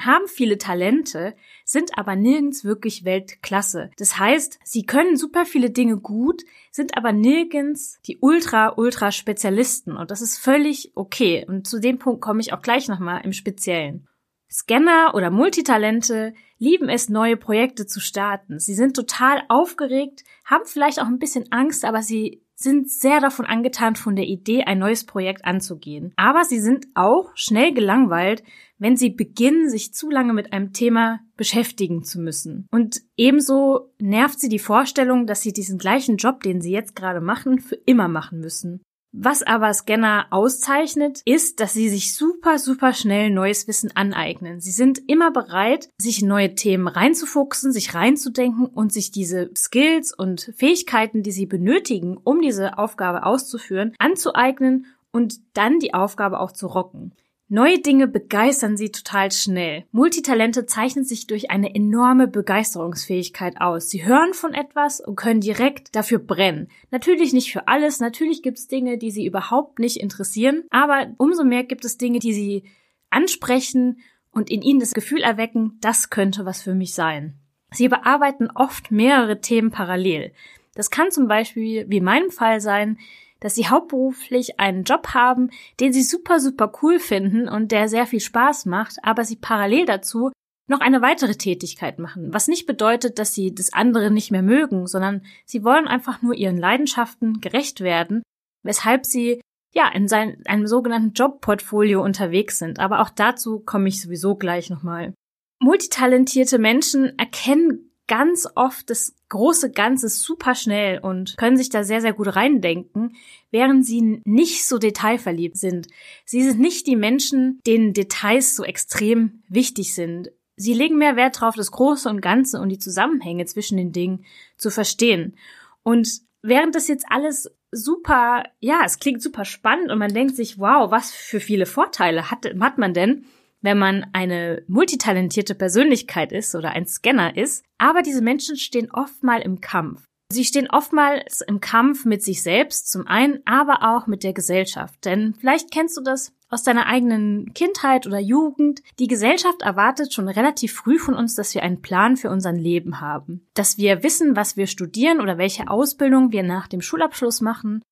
haben 0.00 0.28
viele 0.28 0.58
Talente, 0.58 1.34
sind 1.64 1.98
aber 1.98 2.16
nirgends 2.16 2.64
wirklich 2.64 3.04
Weltklasse. 3.04 3.90
Das 3.96 4.18
heißt, 4.18 4.60
sie 4.64 4.84
können 4.84 5.16
super 5.16 5.44
viele 5.44 5.70
Dinge 5.70 5.98
gut, 5.98 6.42
sind 6.70 6.96
aber 6.96 7.12
nirgends 7.12 8.00
die 8.06 8.18
ultra, 8.20 8.74
ultra 8.76 9.10
Spezialisten. 9.10 9.96
Und 9.96 10.10
das 10.10 10.22
ist 10.22 10.38
völlig 10.38 10.92
okay. 10.94 11.44
Und 11.48 11.66
zu 11.66 11.80
dem 11.80 11.98
Punkt 11.98 12.20
komme 12.20 12.40
ich 12.40 12.52
auch 12.52 12.62
gleich 12.62 12.88
nochmal 12.88 13.22
im 13.24 13.32
Speziellen. 13.32 14.08
Scanner 14.50 15.12
oder 15.14 15.30
Multitalente 15.30 16.32
lieben 16.58 16.88
es, 16.88 17.08
neue 17.08 17.36
Projekte 17.36 17.86
zu 17.86 18.00
starten. 18.00 18.58
Sie 18.58 18.74
sind 18.74 18.96
total 18.96 19.42
aufgeregt, 19.48 20.24
haben 20.44 20.64
vielleicht 20.64 21.00
auch 21.00 21.06
ein 21.06 21.18
bisschen 21.18 21.52
Angst, 21.52 21.84
aber 21.84 22.02
sie 22.02 22.42
sind 22.60 22.90
sehr 22.90 23.20
davon 23.20 23.46
angetan, 23.46 23.94
von 23.94 24.16
der 24.16 24.26
Idee, 24.26 24.64
ein 24.64 24.80
neues 24.80 25.06
Projekt 25.06 25.44
anzugehen. 25.44 26.12
Aber 26.16 26.44
sie 26.44 26.60
sind 26.60 26.86
auch 26.94 27.30
schnell 27.34 27.72
gelangweilt, 27.72 28.42
wenn 28.78 28.96
sie 28.96 29.10
beginnen, 29.10 29.70
sich 29.70 29.94
zu 29.94 30.10
lange 30.10 30.32
mit 30.32 30.52
einem 30.52 30.72
Thema 30.72 31.20
beschäftigen 31.36 32.02
zu 32.02 32.20
müssen. 32.20 32.66
Und 32.72 33.00
ebenso 33.16 33.92
nervt 34.00 34.40
sie 34.40 34.48
die 34.48 34.58
Vorstellung, 34.58 35.26
dass 35.26 35.40
sie 35.40 35.52
diesen 35.52 35.78
gleichen 35.78 36.16
Job, 36.16 36.42
den 36.42 36.60
sie 36.60 36.72
jetzt 36.72 36.96
gerade 36.96 37.20
machen, 37.20 37.60
für 37.60 37.76
immer 37.86 38.08
machen 38.08 38.40
müssen. 38.40 38.82
Was 39.12 39.42
aber 39.42 39.72
Scanner 39.72 40.26
auszeichnet, 40.30 41.22
ist, 41.24 41.60
dass 41.60 41.72
sie 41.72 41.88
sich 41.88 42.14
super, 42.14 42.58
super 42.58 42.92
schnell 42.92 43.30
neues 43.30 43.66
Wissen 43.66 43.90
aneignen. 43.96 44.60
Sie 44.60 44.70
sind 44.70 45.00
immer 45.08 45.30
bereit, 45.30 45.88
sich 45.98 46.22
neue 46.22 46.54
Themen 46.54 46.88
reinzufuchsen, 46.88 47.72
sich 47.72 47.94
reinzudenken 47.94 48.66
und 48.66 48.92
sich 48.92 49.10
diese 49.10 49.50
Skills 49.56 50.12
und 50.12 50.52
Fähigkeiten, 50.56 51.22
die 51.22 51.32
sie 51.32 51.46
benötigen, 51.46 52.18
um 52.22 52.42
diese 52.42 52.76
Aufgabe 52.76 53.24
auszuführen, 53.24 53.94
anzueignen 53.98 54.86
und 55.10 55.40
dann 55.54 55.78
die 55.78 55.94
Aufgabe 55.94 56.38
auch 56.38 56.52
zu 56.52 56.66
rocken. 56.66 57.14
Neue 57.50 57.78
Dinge 57.78 58.08
begeistern 58.08 58.76
sie 58.76 58.90
total 58.90 59.32
schnell. 59.32 59.86
Multitalente 59.90 60.66
zeichnen 60.66 61.06
sich 61.06 61.26
durch 61.26 61.50
eine 61.50 61.74
enorme 61.74 62.28
Begeisterungsfähigkeit 62.28 63.58
aus. 63.58 63.88
Sie 63.88 64.04
hören 64.04 64.34
von 64.34 64.52
etwas 64.52 65.00
und 65.00 65.16
können 65.16 65.40
direkt 65.40 65.96
dafür 65.96 66.18
brennen. 66.18 66.68
Natürlich 66.90 67.32
nicht 67.32 67.50
für 67.50 67.66
alles, 67.66 68.00
natürlich 68.00 68.42
gibt 68.42 68.58
es 68.58 68.68
Dinge, 68.68 68.98
die 68.98 69.10
sie 69.10 69.24
überhaupt 69.24 69.78
nicht 69.78 69.96
interessieren, 69.96 70.64
aber 70.68 71.14
umso 71.16 71.42
mehr 71.42 71.64
gibt 71.64 71.86
es 71.86 71.96
Dinge, 71.96 72.18
die 72.18 72.34
sie 72.34 72.64
ansprechen 73.08 74.00
und 74.30 74.50
in 74.50 74.60
ihnen 74.60 74.80
das 74.80 74.92
Gefühl 74.92 75.22
erwecken, 75.22 75.78
das 75.80 76.10
könnte 76.10 76.44
was 76.44 76.60
für 76.60 76.74
mich 76.74 76.92
sein. 76.92 77.38
Sie 77.70 77.88
bearbeiten 77.88 78.50
oft 78.54 78.90
mehrere 78.90 79.40
Themen 79.40 79.70
parallel. 79.70 80.32
Das 80.74 80.90
kann 80.90 81.10
zum 81.10 81.28
Beispiel, 81.28 81.86
wie 81.88 81.96
in 81.96 82.04
meinem 82.04 82.30
Fall 82.30 82.60
sein, 82.60 82.98
dass 83.40 83.54
sie 83.54 83.68
hauptberuflich 83.68 84.58
einen 84.58 84.84
Job 84.84 85.08
haben, 85.14 85.50
den 85.80 85.92
sie 85.92 86.02
super, 86.02 86.40
super 86.40 86.72
cool 86.82 86.98
finden 86.98 87.48
und 87.48 87.72
der 87.72 87.88
sehr 87.88 88.06
viel 88.06 88.20
Spaß 88.20 88.66
macht, 88.66 88.96
aber 89.02 89.24
sie 89.24 89.36
parallel 89.36 89.86
dazu 89.86 90.30
noch 90.68 90.80
eine 90.80 91.00
weitere 91.00 91.34
Tätigkeit 91.34 91.98
machen, 91.98 92.32
was 92.32 92.46
nicht 92.46 92.66
bedeutet, 92.66 93.18
dass 93.18 93.34
sie 93.34 93.54
das 93.54 93.72
andere 93.72 94.10
nicht 94.10 94.30
mehr 94.30 94.42
mögen, 94.42 94.86
sondern 94.86 95.22
sie 95.46 95.64
wollen 95.64 95.88
einfach 95.88 96.20
nur 96.20 96.34
ihren 96.34 96.58
Leidenschaften 96.58 97.40
gerecht 97.40 97.80
werden, 97.80 98.22
weshalb 98.62 99.06
sie 99.06 99.40
ja 99.74 99.88
in 99.88 100.08
sein, 100.08 100.42
einem 100.46 100.66
sogenannten 100.66 101.12
Jobportfolio 101.12 102.02
unterwegs 102.02 102.58
sind. 102.58 102.80
Aber 102.80 103.00
auch 103.00 103.10
dazu 103.10 103.60
komme 103.60 103.88
ich 103.88 104.00
sowieso 104.00 104.34
gleich 104.36 104.70
nochmal. 104.70 105.14
Multitalentierte 105.60 106.58
Menschen 106.58 107.18
erkennen 107.18 107.87
ganz 108.08 108.48
oft 108.54 108.90
das 108.90 109.14
große 109.28 109.70
Ganze 109.70 110.08
super 110.08 110.54
schnell 110.54 110.98
und 110.98 111.36
können 111.36 111.56
sich 111.56 111.68
da 111.68 111.84
sehr, 111.84 112.00
sehr 112.00 112.14
gut 112.14 112.34
reindenken, 112.34 113.16
während 113.50 113.86
sie 113.86 114.22
nicht 114.24 114.66
so 114.66 114.78
detailverliebt 114.78 115.56
sind. 115.56 115.86
Sie 116.24 116.42
sind 116.42 116.58
nicht 116.58 116.86
die 116.86 116.96
Menschen, 116.96 117.60
denen 117.66 117.92
Details 117.92 118.56
so 118.56 118.64
extrem 118.64 119.42
wichtig 119.48 119.94
sind. 119.94 120.32
Sie 120.56 120.74
legen 120.74 120.98
mehr 120.98 121.14
Wert 121.14 121.40
darauf, 121.40 121.54
das 121.54 121.70
Große 121.70 122.08
und 122.08 122.20
Ganze 122.20 122.60
und 122.60 122.70
die 122.70 122.78
Zusammenhänge 122.80 123.44
zwischen 123.44 123.76
den 123.76 123.92
Dingen 123.92 124.24
zu 124.56 124.70
verstehen. 124.70 125.36
Und 125.84 126.08
während 126.42 126.74
das 126.74 126.88
jetzt 126.88 127.06
alles 127.10 127.50
super, 127.70 128.44
ja, 128.60 128.80
es 128.84 128.98
klingt 128.98 129.22
super 129.22 129.44
spannend 129.44 129.90
und 129.90 129.98
man 129.98 130.12
denkt 130.12 130.34
sich, 130.34 130.58
wow, 130.58 130.90
was 130.90 131.12
für 131.12 131.40
viele 131.40 131.66
Vorteile 131.66 132.30
hat, 132.30 132.46
hat 132.60 132.78
man 132.78 132.94
denn? 132.94 133.26
Wenn 133.60 133.78
man 133.78 134.06
eine 134.12 134.62
multitalentierte 134.68 135.54
Persönlichkeit 135.54 136.32
ist 136.32 136.54
oder 136.54 136.70
ein 136.70 136.86
Scanner 136.86 137.36
ist. 137.36 137.64
Aber 137.78 138.02
diese 138.02 138.22
Menschen 138.22 138.56
stehen 138.56 138.90
oft 138.90 139.22
mal 139.22 139.40
im 139.40 139.60
Kampf. 139.60 140.04
Sie 140.30 140.44
stehen 140.44 140.68
oftmals 140.68 141.40
im 141.40 141.60
Kampf 141.60 142.04
mit 142.04 142.22
sich 142.22 142.42
selbst 142.42 142.90
zum 142.90 143.06
einen, 143.06 143.40
aber 143.46 143.78
auch 143.82 144.06
mit 144.06 144.22
der 144.22 144.34
Gesellschaft. 144.34 145.04
Denn 145.06 145.34
vielleicht 145.40 145.70
kennst 145.70 145.96
du 145.96 146.02
das 146.02 146.32
aus 146.50 146.62
deiner 146.62 146.86
eigenen 146.86 147.54
Kindheit 147.54 148.06
oder 148.06 148.18
Jugend. 148.18 148.82
Die 148.98 149.06
Gesellschaft 149.06 149.62
erwartet 149.62 150.12
schon 150.12 150.28
relativ 150.28 150.74
früh 150.74 150.98
von 150.98 151.14
uns, 151.14 151.34
dass 151.34 151.54
wir 151.54 151.62
einen 151.62 151.80
Plan 151.80 152.18
für 152.18 152.30
unser 152.30 152.52
Leben 152.52 153.00
haben. 153.00 153.46
Dass 153.54 153.78
wir 153.78 154.02
wissen, 154.02 154.36
was 154.36 154.56
wir 154.58 154.66
studieren 154.66 155.20
oder 155.20 155.38
welche 155.38 155.68
Ausbildung 155.68 156.30
wir 156.30 156.42
nach 156.42 156.68
dem 156.68 156.82
Schulabschluss 156.82 157.40
machen 157.40 157.82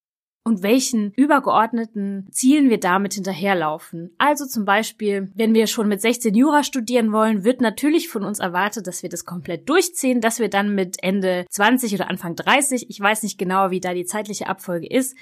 und 0.46 0.62
welchen 0.62 1.10
übergeordneten 1.16 2.28
Zielen 2.30 2.70
wir 2.70 2.78
damit 2.78 3.14
hinterherlaufen. 3.14 4.14
Also 4.16 4.46
zum 4.46 4.64
Beispiel, 4.64 5.28
wenn 5.34 5.54
wir 5.54 5.66
schon 5.66 5.88
mit 5.88 6.00
16 6.00 6.36
Jura 6.36 6.62
studieren 6.62 7.10
wollen, 7.10 7.42
wird 7.42 7.60
natürlich 7.60 8.08
von 8.08 8.22
uns 8.22 8.38
erwartet, 8.38 8.86
dass 8.86 9.02
wir 9.02 9.10
das 9.10 9.24
komplett 9.24 9.68
durchziehen, 9.68 10.20
dass 10.20 10.38
wir 10.38 10.48
dann 10.48 10.76
mit 10.76 11.02
Ende 11.02 11.46
20 11.50 11.94
oder 11.94 12.08
Anfang 12.08 12.36
30, 12.36 12.88
ich 12.88 13.00
weiß 13.00 13.24
nicht 13.24 13.38
genau, 13.38 13.72
wie 13.72 13.80
da 13.80 13.92
die 13.92 14.04
zeitliche 14.04 14.46
Abfolge 14.46 14.86
ist, 14.86 15.16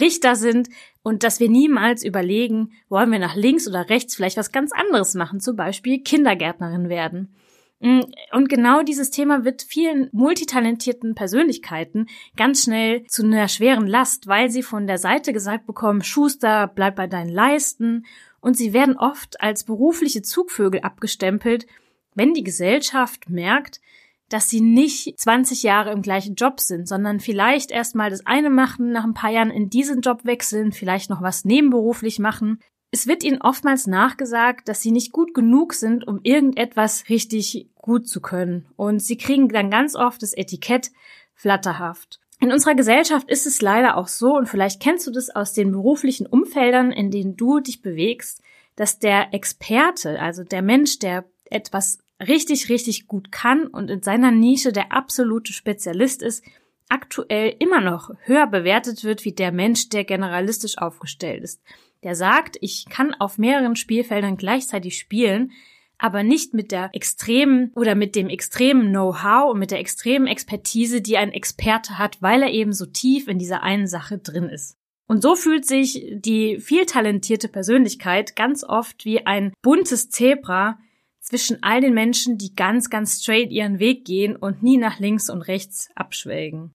Richter 0.00 0.36
sind 0.36 0.70
und 1.02 1.22
dass 1.22 1.38
wir 1.38 1.50
niemals 1.50 2.02
überlegen, 2.02 2.72
wollen 2.88 3.12
wir 3.12 3.18
nach 3.18 3.36
links 3.36 3.68
oder 3.68 3.90
rechts 3.90 4.16
vielleicht 4.16 4.38
was 4.38 4.52
ganz 4.52 4.72
anderes 4.72 5.12
machen, 5.12 5.40
zum 5.40 5.54
Beispiel 5.54 6.02
Kindergärtnerin 6.02 6.88
werden. 6.88 7.34
Mm, 7.82 8.02
und 8.32 8.48
genau 8.48 8.82
dieses 8.82 9.10
Thema 9.10 9.44
wird 9.44 9.62
vielen 9.62 10.08
multitalentierten 10.12 11.16
Persönlichkeiten 11.16 12.06
ganz 12.36 12.62
schnell 12.62 13.04
zu 13.08 13.24
einer 13.24 13.48
schweren 13.48 13.88
Last, 13.88 14.28
weil 14.28 14.50
sie 14.50 14.62
von 14.62 14.86
der 14.86 14.98
Seite 14.98 15.32
gesagt 15.32 15.66
bekommen, 15.66 16.04
Schuster, 16.04 16.70
bleib 16.72 16.94
bei 16.94 17.08
deinen 17.08 17.28
Leisten. 17.28 18.06
Und 18.40 18.56
sie 18.56 18.72
werden 18.72 18.96
oft 18.96 19.40
als 19.40 19.64
berufliche 19.64 20.22
Zugvögel 20.22 20.82
abgestempelt, 20.82 21.66
wenn 22.14 22.34
die 22.34 22.44
Gesellschaft 22.44 23.28
merkt, 23.28 23.80
dass 24.28 24.48
sie 24.48 24.60
nicht 24.60 25.18
20 25.18 25.64
Jahre 25.64 25.90
im 25.90 26.02
gleichen 26.02 26.36
Job 26.36 26.60
sind, 26.60 26.86
sondern 26.88 27.18
vielleicht 27.18 27.72
erstmal 27.72 28.10
das 28.10 28.24
eine 28.26 28.48
machen, 28.48 28.92
nach 28.92 29.04
ein 29.04 29.14
paar 29.14 29.30
Jahren 29.30 29.50
in 29.50 29.70
diesen 29.70 30.02
Job 30.02 30.24
wechseln, 30.24 30.70
vielleicht 30.72 31.10
noch 31.10 31.20
was 31.20 31.44
nebenberuflich 31.44 32.20
machen. 32.20 32.60
Es 32.94 33.06
wird 33.06 33.24
ihnen 33.24 33.40
oftmals 33.40 33.86
nachgesagt, 33.86 34.68
dass 34.68 34.82
sie 34.82 34.90
nicht 34.92 35.12
gut 35.12 35.32
genug 35.32 35.72
sind, 35.72 36.06
um 36.06 36.20
irgendetwas 36.22 37.08
richtig 37.08 37.70
gut 37.74 38.06
zu 38.06 38.20
können. 38.20 38.66
Und 38.76 39.02
sie 39.02 39.16
kriegen 39.16 39.48
dann 39.48 39.70
ganz 39.70 39.96
oft 39.96 40.22
das 40.22 40.34
Etikett 40.34 40.90
flatterhaft. 41.34 42.20
In 42.38 42.52
unserer 42.52 42.74
Gesellschaft 42.74 43.30
ist 43.30 43.46
es 43.46 43.62
leider 43.62 43.96
auch 43.96 44.08
so, 44.08 44.36
und 44.36 44.46
vielleicht 44.46 44.82
kennst 44.82 45.06
du 45.06 45.10
das 45.10 45.30
aus 45.30 45.54
den 45.54 45.72
beruflichen 45.72 46.26
Umfeldern, 46.26 46.92
in 46.92 47.10
denen 47.10 47.34
du 47.34 47.60
dich 47.60 47.80
bewegst, 47.80 48.42
dass 48.76 48.98
der 48.98 49.32
Experte, 49.32 50.20
also 50.20 50.44
der 50.44 50.60
Mensch, 50.60 50.98
der 50.98 51.24
etwas 51.46 51.98
richtig, 52.20 52.68
richtig 52.68 53.06
gut 53.06 53.32
kann 53.32 53.68
und 53.68 53.90
in 53.90 54.02
seiner 54.02 54.32
Nische 54.32 54.70
der 54.70 54.92
absolute 54.92 55.54
Spezialist 55.54 56.22
ist, 56.22 56.44
aktuell 56.90 57.56
immer 57.58 57.80
noch 57.80 58.10
höher 58.24 58.46
bewertet 58.46 59.02
wird 59.02 59.24
wie 59.24 59.32
der 59.32 59.50
Mensch, 59.50 59.88
der 59.88 60.04
generalistisch 60.04 60.76
aufgestellt 60.76 61.42
ist. 61.42 61.62
Der 62.02 62.14
sagt, 62.14 62.56
ich 62.60 62.86
kann 62.88 63.14
auf 63.14 63.38
mehreren 63.38 63.76
Spielfeldern 63.76 64.36
gleichzeitig 64.36 64.98
spielen, 64.98 65.52
aber 65.98 66.22
nicht 66.24 66.52
mit 66.52 66.72
der 66.72 66.90
extremen 66.94 67.70
oder 67.76 67.94
mit 67.94 68.16
dem 68.16 68.28
extremen 68.28 68.88
Know-how 68.88 69.52
und 69.52 69.60
mit 69.60 69.70
der 69.70 69.78
extremen 69.78 70.26
Expertise, 70.26 71.00
die 71.00 71.16
ein 71.16 71.32
Experte 71.32 71.98
hat, 71.98 72.20
weil 72.20 72.42
er 72.42 72.50
eben 72.50 72.72
so 72.72 72.86
tief 72.86 73.28
in 73.28 73.38
dieser 73.38 73.62
einen 73.62 73.86
Sache 73.86 74.18
drin 74.18 74.48
ist. 74.48 74.76
Und 75.06 75.22
so 75.22 75.36
fühlt 75.36 75.64
sich 75.64 76.04
die 76.12 76.58
viel 76.58 76.86
talentierte 76.86 77.48
Persönlichkeit 77.48 78.34
ganz 78.34 78.64
oft 78.64 79.04
wie 79.04 79.26
ein 79.26 79.52
buntes 79.62 80.10
Zebra, 80.10 80.78
zwischen 81.22 81.62
all 81.62 81.80
den 81.80 81.94
Menschen, 81.94 82.36
die 82.36 82.54
ganz, 82.54 82.90
ganz 82.90 83.22
straight 83.22 83.50
ihren 83.50 83.78
Weg 83.78 84.04
gehen 84.04 84.36
und 84.36 84.62
nie 84.62 84.76
nach 84.76 84.98
links 84.98 85.30
und 85.30 85.42
rechts 85.42 85.88
abschwelgen. 85.94 86.72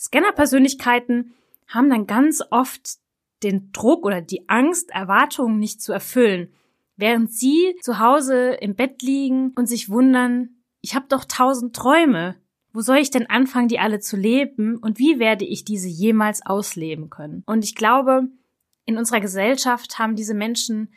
Scanner-Persönlichkeiten 0.00 1.34
haben 1.68 1.90
dann 1.90 2.06
ganz 2.06 2.42
oft 2.50 2.98
den 3.42 3.72
Druck 3.72 4.04
oder 4.04 4.20
die 4.20 4.48
Angst, 4.48 4.90
Erwartungen 4.90 5.58
nicht 5.58 5.82
zu 5.82 5.92
erfüllen, 5.92 6.52
während 6.96 7.32
sie 7.32 7.76
zu 7.80 7.98
Hause 7.98 8.52
im 8.60 8.74
Bett 8.74 9.02
liegen 9.02 9.52
und 9.56 9.66
sich 9.66 9.88
wundern, 9.88 10.50
ich 10.80 10.94
habe 10.94 11.06
doch 11.08 11.24
tausend 11.24 11.74
Träume. 11.74 12.36
Wo 12.72 12.80
soll 12.80 12.98
ich 12.98 13.10
denn 13.10 13.28
anfangen, 13.28 13.68
die 13.68 13.78
alle 13.78 14.00
zu 14.00 14.16
leben 14.16 14.78
und 14.78 14.98
wie 14.98 15.18
werde 15.18 15.44
ich 15.44 15.64
diese 15.64 15.88
jemals 15.88 16.44
ausleben 16.44 17.10
können? 17.10 17.42
Und 17.46 17.64
ich 17.64 17.74
glaube, 17.74 18.28
in 18.86 18.96
unserer 18.96 19.20
Gesellschaft 19.20 19.98
haben 19.98 20.16
diese 20.16 20.34
Menschen 20.34 20.88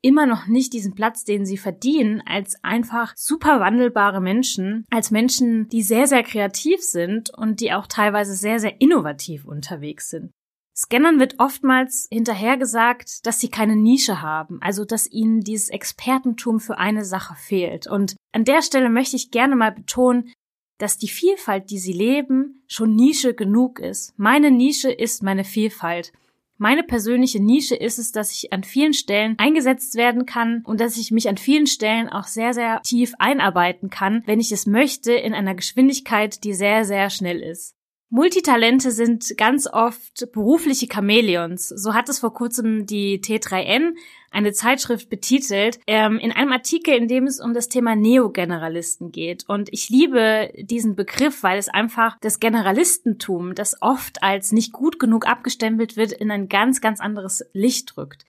immer 0.00 0.26
noch 0.26 0.46
nicht 0.46 0.72
diesen 0.72 0.94
Platz, 0.94 1.24
den 1.24 1.44
sie 1.44 1.56
verdienen, 1.56 2.22
als 2.24 2.62
einfach 2.62 3.14
super 3.16 3.60
wandelbare 3.60 4.20
Menschen, 4.20 4.84
als 4.90 5.10
Menschen, 5.10 5.68
die 5.68 5.82
sehr, 5.82 6.06
sehr 6.06 6.22
kreativ 6.22 6.82
sind 6.82 7.30
und 7.36 7.60
die 7.60 7.72
auch 7.72 7.86
teilweise 7.86 8.34
sehr, 8.34 8.60
sehr 8.60 8.80
innovativ 8.80 9.44
unterwegs 9.44 10.08
sind. 10.08 10.30
Scannern 10.80 11.18
wird 11.18 11.40
oftmals 11.40 12.06
hinterhergesagt, 12.08 13.26
dass 13.26 13.40
sie 13.40 13.48
keine 13.48 13.74
Nische 13.74 14.22
haben, 14.22 14.62
also 14.62 14.84
dass 14.84 15.10
ihnen 15.10 15.40
dieses 15.40 15.70
Expertentum 15.70 16.60
für 16.60 16.78
eine 16.78 17.04
Sache 17.04 17.34
fehlt. 17.34 17.88
Und 17.88 18.14
an 18.30 18.44
der 18.44 18.62
Stelle 18.62 18.88
möchte 18.88 19.16
ich 19.16 19.32
gerne 19.32 19.56
mal 19.56 19.72
betonen, 19.72 20.32
dass 20.78 20.96
die 20.96 21.08
Vielfalt, 21.08 21.70
die 21.70 21.80
sie 21.80 21.92
leben, 21.92 22.62
schon 22.68 22.94
Nische 22.94 23.34
genug 23.34 23.80
ist. 23.80 24.16
Meine 24.16 24.52
Nische 24.52 24.92
ist 24.92 25.24
meine 25.24 25.42
Vielfalt. 25.42 26.12
Meine 26.58 26.84
persönliche 26.84 27.42
Nische 27.42 27.74
ist 27.74 27.98
es, 27.98 28.12
dass 28.12 28.30
ich 28.30 28.52
an 28.52 28.62
vielen 28.62 28.94
Stellen 28.94 29.34
eingesetzt 29.36 29.96
werden 29.96 30.26
kann 30.26 30.62
und 30.64 30.80
dass 30.80 30.96
ich 30.96 31.10
mich 31.10 31.28
an 31.28 31.38
vielen 31.38 31.66
Stellen 31.66 32.08
auch 32.08 32.28
sehr, 32.28 32.54
sehr 32.54 32.82
tief 32.82 33.14
einarbeiten 33.18 33.90
kann, 33.90 34.22
wenn 34.26 34.38
ich 34.38 34.52
es 34.52 34.66
möchte, 34.66 35.12
in 35.12 35.34
einer 35.34 35.56
Geschwindigkeit, 35.56 36.44
die 36.44 36.54
sehr, 36.54 36.84
sehr 36.84 37.10
schnell 37.10 37.42
ist. 37.42 37.77
Multitalente 38.10 38.90
sind 38.90 39.36
ganz 39.36 39.66
oft 39.66 40.32
berufliche 40.32 40.86
Chamäleons. 40.90 41.68
So 41.68 41.92
hat 41.92 42.08
es 42.08 42.20
vor 42.20 42.32
kurzem 42.32 42.86
die 42.86 43.20
T3N, 43.20 43.94
eine 44.30 44.52
Zeitschrift, 44.52 45.10
betitelt, 45.10 45.78
ähm, 45.86 46.18
in 46.18 46.32
einem 46.32 46.52
Artikel, 46.52 46.94
in 46.94 47.06
dem 47.06 47.24
es 47.24 47.38
um 47.38 47.52
das 47.52 47.68
Thema 47.68 47.96
Neogeneralisten 47.96 49.12
geht. 49.12 49.44
Und 49.46 49.68
ich 49.72 49.90
liebe 49.90 50.50
diesen 50.56 50.96
Begriff, 50.96 51.42
weil 51.42 51.58
es 51.58 51.68
einfach 51.68 52.16
das 52.22 52.40
Generalistentum, 52.40 53.54
das 53.54 53.76
oft 53.82 54.22
als 54.22 54.52
nicht 54.52 54.72
gut 54.72 54.98
genug 54.98 55.28
abgestempelt 55.28 55.98
wird, 55.98 56.12
in 56.12 56.30
ein 56.30 56.48
ganz, 56.48 56.80
ganz 56.80 57.00
anderes 57.00 57.44
Licht 57.52 57.94
drückt. 57.94 58.24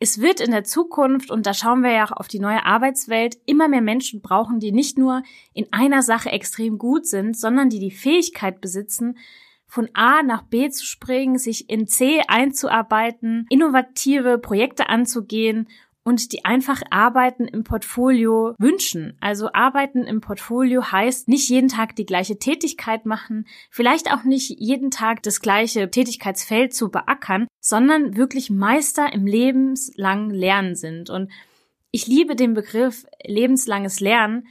Es 0.00 0.20
wird 0.20 0.40
in 0.40 0.52
der 0.52 0.62
Zukunft, 0.62 1.30
und 1.30 1.46
da 1.46 1.54
schauen 1.54 1.82
wir 1.82 1.90
ja 1.90 2.04
auch 2.04 2.12
auf 2.12 2.28
die 2.28 2.38
neue 2.38 2.64
Arbeitswelt, 2.64 3.36
immer 3.46 3.66
mehr 3.66 3.82
Menschen 3.82 4.20
brauchen, 4.20 4.60
die 4.60 4.70
nicht 4.70 4.96
nur 4.96 5.22
in 5.54 5.66
einer 5.72 6.02
Sache 6.02 6.30
extrem 6.30 6.78
gut 6.78 7.06
sind, 7.06 7.36
sondern 7.36 7.68
die 7.68 7.80
die 7.80 7.90
Fähigkeit 7.90 8.60
besitzen, 8.60 9.18
von 9.66 9.88
A 9.94 10.22
nach 10.22 10.42
B 10.42 10.70
zu 10.70 10.86
springen, 10.86 11.36
sich 11.36 11.68
in 11.68 11.86
C 11.86 12.22
einzuarbeiten, 12.26 13.46
innovative 13.50 14.38
Projekte 14.38 14.88
anzugehen 14.88 15.68
und 16.08 16.32
die 16.32 16.46
einfach 16.46 16.80
Arbeiten 16.88 17.46
im 17.46 17.64
Portfolio 17.64 18.54
wünschen. 18.58 19.18
Also 19.20 19.52
Arbeiten 19.52 20.04
im 20.04 20.22
Portfolio 20.22 20.90
heißt 20.90 21.28
nicht 21.28 21.50
jeden 21.50 21.68
Tag 21.68 21.96
die 21.96 22.06
gleiche 22.06 22.38
Tätigkeit 22.38 23.04
machen, 23.04 23.46
vielleicht 23.70 24.10
auch 24.10 24.24
nicht 24.24 24.58
jeden 24.58 24.90
Tag 24.90 25.22
das 25.22 25.42
gleiche 25.42 25.90
Tätigkeitsfeld 25.90 26.72
zu 26.72 26.90
beackern, 26.90 27.46
sondern 27.60 28.16
wirklich 28.16 28.48
Meister 28.48 29.12
im 29.12 29.26
lebenslangen 29.26 30.30
Lernen 30.30 30.76
sind. 30.76 31.10
Und 31.10 31.30
ich 31.90 32.06
liebe 32.06 32.36
den 32.36 32.54
Begriff 32.54 33.04
lebenslanges 33.22 34.00
Lernen, 34.00 34.46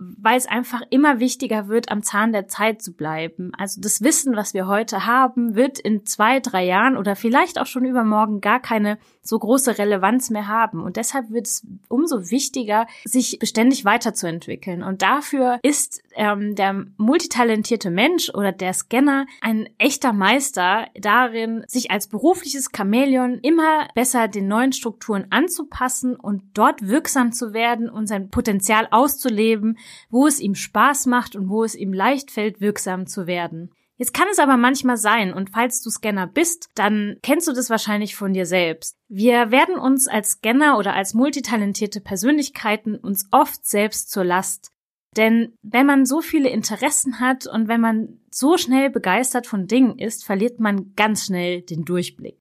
weil 0.00 0.38
es 0.38 0.46
einfach 0.46 0.80
immer 0.88 1.20
wichtiger 1.20 1.68
wird, 1.68 1.90
am 1.90 2.02
Zahn 2.02 2.32
der 2.32 2.48
Zeit 2.48 2.80
zu 2.80 2.92
bleiben. 2.94 3.52
Also 3.56 3.80
das 3.80 4.02
Wissen, 4.02 4.34
was 4.34 4.54
wir 4.54 4.66
heute 4.66 5.06
haben, 5.06 5.54
wird 5.54 5.78
in 5.78 6.06
zwei, 6.06 6.40
drei 6.40 6.64
Jahren 6.64 6.96
oder 6.96 7.16
vielleicht 7.16 7.60
auch 7.60 7.66
schon 7.66 7.84
übermorgen 7.84 8.40
gar 8.40 8.60
keine 8.60 8.98
so 9.22 9.38
große 9.38 9.76
Relevanz 9.78 10.30
mehr 10.30 10.48
haben. 10.48 10.82
Und 10.82 10.96
deshalb 10.96 11.30
wird 11.30 11.46
es 11.46 11.66
umso 11.88 12.30
wichtiger, 12.30 12.86
sich 13.04 13.38
beständig 13.38 13.84
weiterzuentwickeln. 13.84 14.82
Und 14.82 15.02
dafür 15.02 15.58
ist 15.62 16.02
ähm, 16.14 16.54
der 16.54 16.86
multitalentierte 16.96 17.90
Mensch 17.90 18.30
oder 18.30 18.52
der 18.52 18.72
Scanner 18.72 19.26
ein 19.42 19.68
echter 19.78 20.12
Meister 20.12 20.86
darin, 20.98 21.64
sich 21.68 21.90
als 21.90 22.08
berufliches 22.08 22.70
Chamäleon 22.74 23.38
immer 23.42 23.88
besser 23.94 24.28
den 24.28 24.48
neuen 24.48 24.72
Strukturen 24.72 25.26
anzupassen 25.28 26.16
und 26.16 26.42
dort 26.54 26.88
wirksam 26.88 27.32
zu 27.32 27.52
werden 27.52 27.90
und 27.90 28.06
sein 28.06 28.30
Potenzial 28.30 28.88
auszuleben, 28.90 29.78
wo 30.08 30.26
es 30.26 30.40
ihm 30.40 30.54
Spaß 30.54 31.06
macht 31.06 31.36
und 31.36 31.48
wo 31.48 31.64
es 31.64 31.74
ihm 31.74 31.92
leicht 31.92 32.30
fällt, 32.30 32.60
wirksam 32.60 33.06
zu 33.06 33.26
werden. 33.26 33.70
Jetzt 34.00 34.14
kann 34.14 34.28
es 34.32 34.38
aber 34.38 34.56
manchmal 34.56 34.96
sein, 34.96 35.34
und 35.34 35.50
falls 35.50 35.82
du 35.82 35.90
Scanner 35.90 36.26
bist, 36.26 36.70
dann 36.74 37.18
kennst 37.22 37.46
du 37.48 37.52
das 37.52 37.68
wahrscheinlich 37.68 38.16
von 38.16 38.32
dir 38.32 38.46
selbst. 38.46 38.96
Wir 39.08 39.50
werden 39.50 39.74
uns 39.74 40.08
als 40.08 40.30
Scanner 40.30 40.78
oder 40.78 40.94
als 40.94 41.12
multitalentierte 41.12 42.00
Persönlichkeiten 42.00 42.96
uns 42.96 43.28
oft 43.30 43.66
selbst 43.66 44.10
zur 44.10 44.24
Last. 44.24 44.70
Denn 45.18 45.52
wenn 45.60 45.84
man 45.84 46.06
so 46.06 46.22
viele 46.22 46.48
Interessen 46.48 47.20
hat 47.20 47.46
und 47.46 47.68
wenn 47.68 47.82
man 47.82 48.20
so 48.30 48.56
schnell 48.56 48.88
begeistert 48.88 49.46
von 49.46 49.66
Dingen 49.66 49.98
ist, 49.98 50.24
verliert 50.24 50.60
man 50.60 50.94
ganz 50.94 51.26
schnell 51.26 51.60
den 51.60 51.84
Durchblick. 51.84 52.38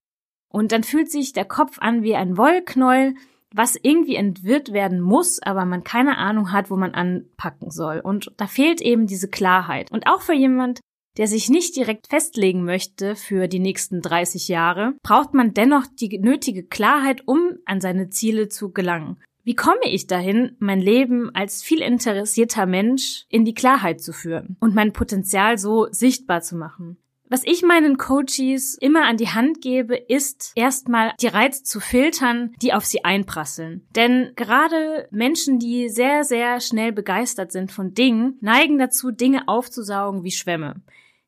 Und 0.50 0.72
dann 0.72 0.84
fühlt 0.84 1.12
sich 1.12 1.34
der 1.34 1.46
Kopf 1.46 1.78
an 1.80 2.04
wie 2.04 2.16
ein 2.16 2.38
Wollknäuel, 2.38 3.16
was 3.54 3.78
irgendwie 3.82 4.16
entwirrt 4.16 4.74
werden 4.74 5.02
muss, 5.02 5.42
aber 5.42 5.66
man 5.66 5.84
keine 5.84 6.18
Ahnung 6.18 6.52
hat, 6.52 6.70
wo 6.70 6.76
man 6.76 6.94
anpacken 6.94 7.72
soll. 7.72 8.00
Und 8.00 8.32
da 8.38 8.48
fehlt 8.48 8.82
eben 8.82 9.08
diese 9.08 9.28
Klarheit. 9.28 9.92
Und 9.92 10.08
auch 10.08 10.22
für 10.22 10.34
jemand, 10.34 10.82
der 11.18 11.28
sich 11.28 11.50
nicht 11.50 11.76
direkt 11.76 12.08
festlegen 12.08 12.64
möchte 12.64 13.16
für 13.16 13.48
die 13.48 13.60
nächsten 13.60 14.02
30 14.02 14.48
Jahre, 14.48 14.94
braucht 15.04 15.34
man 15.34 15.54
dennoch 15.54 15.86
die 16.00 16.20
nötige 16.20 16.64
Klarheit, 16.64 17.24
um 17.28 17.58
an 17.66 17.82
seine 17.82 18.10
Ziele 18.10 18.48
zu 18.48 18.72
gelangen. 18.72 19.18
Wie 19.44 19.56
komme 19.56 19.86
ich 19.86 20.06
dahin, 20.06 20.56
mein 20.60 20.80
Leben 20.80 21.34
als 21.34 21.64
viel 21.64 21.82
interessierter 21.82 22.66
Mensch 22.66 23.26
in 23.30 23.46
die 23.46 23.54
Klarheit 23.56 24.00
zu 24.02 24.14
führen 24.14 24.58
und 24.60 24.76
mein 24.76 24.94
Potenzial 24.94 25.58
so 25.58 25.88
sichtbar 25.90 26.42
zu 26.42 26.56
machen? 26.56 26.98
Was 27.32 27.44
ich 27.44 27.62
meinen 27.62 27.98
Coaches 27.98 28.76
immer 28.82 29.06
an 29.06 29.18
die 29.18 29.28
Hand 29.28 29.62
gebe, 29.62 29.96
ist 29.96 30.52
erstmal 30.56 31.14
die 31.22 31.28
Reize 31.28 31.64
zu 31.64 31.80
filtern, 31.80 32.56
die 32.60 32.74
auf 32.74 32.86
sie 32.86 33.06
einprasseln. 33.06 33.86
Denn 33.96 34.32
gerade 34.36 35.08
Menschen, 35.12 35.60
die 35.60 35.90
sehr, 35.90 36.24
sehr 36.24 36.60
schnell 36.60 36.92
begeistert 36.92 37.52
sind 37.52 37.72
von 37.72 37.94
Dingen, 37.94 38.40
neigen 38.42 38.80
dazu, 38.80 39.12
Dinge 39.12 39.48
aufzusaugen 39.48 40.24
wie 40.24 40.32
Schwämme. 40.32 40.82